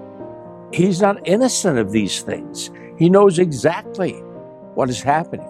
he's 0.74 1.02
not 1.02 1.22
innocent 1.28 1.78
of 1.78 1.92
these 1.92 2.24
things. 2.24 2.72
He 2.98 3.12
knows 3.12 3.38
exactly 3.38 4.14
what 4.74 4.90
is 4.90 5.04
happening. 5.04 5.48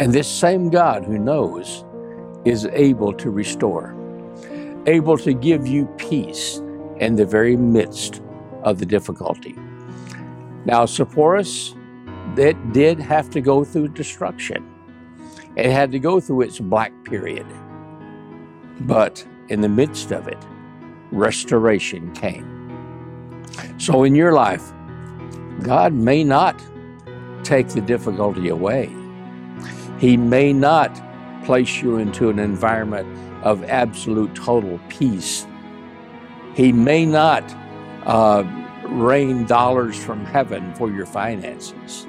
And 0.00 0.12
this 0.12 0.26
same 0.28 0.70
God 0.70 1.04
who 1.04 1.18
knows 1.18 1.84
is 2.44 2.66
able 2.72 3.12
to 3.12 3.30
restore 3.30 3.97
able 4.86 5.18
to 5.18 5.32
give 5.32 5.66
you 5.66 5.86
peace 5.98 6.60
in 6.98 7.16
the 7.16 7.24
very 7.24 7.56
midst 7.56 8.22
of 8.62 8.78
the 8.78 8.86
difficulty. 8.86 9.54
Now, 10.64 10.84
Sepphoris, 10.84 11.74
it 12.36 12.72
did 12.72 12.98
have 13.00 13.30
to 13.30 13.40
go 13.40 13.64
through 13.64 13.88
destruction. 13.88 14.68
It 15.56 15.70
had 15.70 15.90
to 15.92 15.98
go 15.98 16.20
through 16.20 16.42
its 16.42 16.58
black 16.58 16.92
period. 17.04 17.46
But 18.80 19.26
in 19.48 19.60
the 19.60 19.68
midst 19.68 20.12
of 20.12 20.28
it, 20.28 20.38
restoration 21.10 22.12
came. 22.12 22.54
So 23.78 24.04
in 24.04 24.14
your 24.14 24.32
life, 24.32 24.72
God 25.62 25.92
may 25.92 26.22
not 26.22 26.60
take 27.42 27.68
the 27.68 27.80
difficulty 27.80 28.48
away. 28.48 28.94
He 29.98 30.16
may 30.16 30.52
not 30.52 31.02
place 31.44 31.82
you 31.82 31.96
into 31.96 32.28
an 32.28 32.38
environment 32.38 33.08
of 33.42 33.64
absolute 33.64 34.34
total 34.34 34.80
peace. 34.88 35.46
He 36.54 36.72
may 36.72 37.06
not 37.06 37.44
uh, 38.04 38.44
rain 38.84 39.46
dollars 39.46 39.96
from 39.96 40.24
heaven 40.24 40.74
for 40.74 40.90
your 40.90 41.06
finances, 41.06 42.06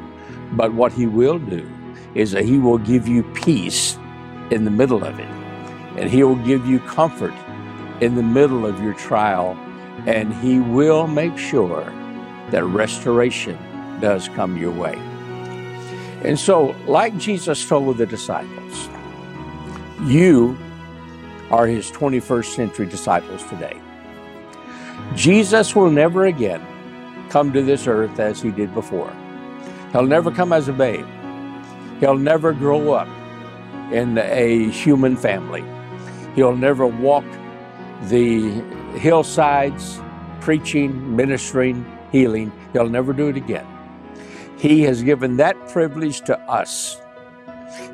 but 0.53 0.73
what 0.73 0.91
He 0.91 1.05
will 1.05 1.39
do 1.39 1.69
is 2.15 2.31
that 2.31 2.45
He 2.45 2.57
will 2.57 2.77
give 2.79 3.07
you 3.07 3.23
peace 3.33 3.97
in 4.49 4.65
the 4.65 4.71
middle 4.71 5.03
of 5.03 5.19
it, 5.19 5.29
and 5.97 6.09
He 6.09 6.23
will 6.23 6.43
give 6.43 6.65
you 6.65 6.79
comfort 6.79 7.33
in 8.01 8.15
the 8.15 8.23
middle 8.23 8.65
of 8.65 8.81
your 8.81 8.93
trial, 8.93 9.57
and 10.07 10.33
He 10.35 10.59
will 10.59 11.07
make 11.07 11.37
sure 11.37 11.93
that 12.49 12.63
restoration 12.63 13.57
does 13.99 14.29
come 14.29 14.57
your 14.57 14.71
way. 14.71 14.95
And 16.23 16.39
so, 16.39 16.75
like 16.87 17.17
Jesus 17.17 17.67
told 17.67 17.97
the 17.97 18.05
disciples, 18.05 18.89
you 20.03 20.57
are 21.51 21.67
His 21.67 21.91
21st 21.91 22.55
century 22.55 22.85
disciples 22.85 23.43
today. 23.45 23.79
Jesus 25.15 25.75
will 25.75 25.89
never 25.89 26.25
again 26.25 26.65
come 27.29 27.53
to 27.53 27.61
this 27.61 27.87
earth 27.87 28.19
as 28.19 28.41
He 28.41 28.51
did 28.51 28.73
before. 28.73 29.13
He'll 29.91 30.05
never 30.05 30.31
come 30.31 30.53
as 30.53 30.67
a 30.67 30.73
babe. 30.73 31.05
He'll 31.99 32.17
never 32.17 32.53
grow 32.53 32.93
up 32.93 33.07
in 33.91 34.17
a 34.17 34.69
human 34.69 35.17
family. 35.17 35.63
He'll 36.35 36.55
never 36.55 36.85
walk 36.87 37.25
the 38.03 38.49
hillsides 38.97 39.99
preaching, 40.41 41.15
ministering, 41.15 41.85
healing. 42.11 42.51
He'll 42.73 42.89
never 42.89 43.13
do 43.13 43.27
it 43.27 43.37
again. 43.37 43.67
He 44.57 44.81
has 44.83 45.03
given 45.03 45.37
that 45.37 45.69
privilege 45.69 46.21
to 46.21 46.39
us, 46.41 47.01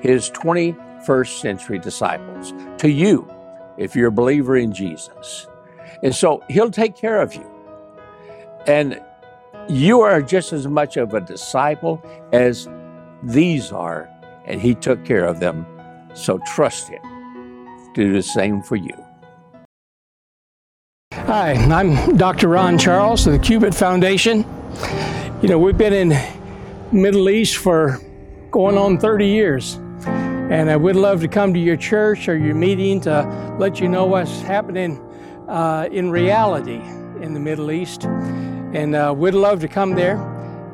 his 0.02 0.30
21st 0.32 1.40
century 1.40 1.80
disciples, 1.80 2.54
to 2.78 2.90
you, 2.90 3.30
if 3.78 3.96
you're 3.96 4.10
a 4.10 4.12
believer 4.12 4.58
in 4.58 4.74
Jesus. 4.74 5.48
And 6.04 6.14
so 6.14 6.44
he'll 6.50 6.72
take 6.72 6.96
care 6.96 7.22
of 7.22 7.34
you. 7.34 7.50
And 8.68 9.02
you 9.68 10.02
are 10.02 10.22
just 10.22 10.54
as 10.54 10.68
much 10.68 10.98
of 10.98 11.14
a 11.14 11.22
disciple 11.22 12.04
as 12.32 12.68
these 13.24 13.72
are, 13.72 14.10
and 14.46 14.62
he 14.62 14.76
took 14.76 15.04
care 15.06 15.26
of 15.26 15.40
them. 15.40 15.66
So 16.14 16.40
trust 16.46 16.90
him 16.90 17.02
do 17.96 18.12
the 18.12 18.22
same 18.22 18.62
for 18.62 18.76
you. 18.76 18.94
Hi, 21.14 21.54
I'm 21.54 22.18
Dr. 22.18 22.50
Ron 22.50 22.78
Charles 22.78 23.26
of 23.26 23.34
the 23.34 23.40
Cubit 23.40 23.74
Foundation. 23.74 24.46
You 25.42 25.50
know, 25.50 25.58
we've 25.58 25.78
been 25.78 25.94
in 25.94 26.14
Middle 26.92 27.30
East 27.30 27.58
for 27.58 28.00
going 28.52 28.78
on 28.78 29.00
30 29.00 29.28
years. 29.28 29.80
And 30.50 30.70
I 30.70 30.76
would 30.76 30.96
love 30.96 31.22
to 31.22 31.28
come 31.28 31.56
to 31.56 31.60
your 31.60 31.76
church 31.76 32.30
or 32.30 32.38
your 32.38 32.54
meeting 32.54 33.02
to 33.02 33.56
let 33.60 33.80
you 33.80 33.90
know 33.90 34.06
what's 34.06 34.42
happening 34.42 35.02
uh, 35.48 35.90
in 35.92 36.12
reality 36.12 36.82
in 37.22 37.34
the 37.34 37.40
Middle 37.40 37.72
East. 37.72 38.04
And 38.06 38.96
uh, 38.96 39.12
we'd 39.18 39.34
love 39.34 39.60
to 39.62 39.68
come 39.68 39.96
there 39.96 40.18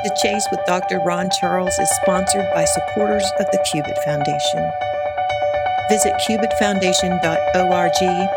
The 0.03 0.19
Chase 0.21 0.45
with 0.51 0.59
Dr. 0.65 0.99
Ron 0.99 1.29
Charles 1.39 1.77
is 1.79 1.89
sponsored 2.01 2.47
by 2.53 2.65
supporters 2.65 3.25
of 3.39 3.45
the 3.51 3.65
Cubit 3.71 3.97
Foundation. 4.05 4.71
Visit 5.89 6.13
cubitfoundation.org 6.27 8.29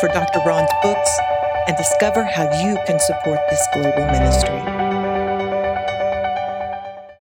for 0.00 0.08
Dr. 0.08 0.40
Ron's 0.46 0.70
books 0.82 1.18
and 1.66 1.76
discover 1.76 2.24
how 2.24 2.44
you 2.62 2.78
can 2.86 2.98
support 2.98 3.40
this 3.48 3.66
global 3.72 4.06
ministry. 4.06 4.73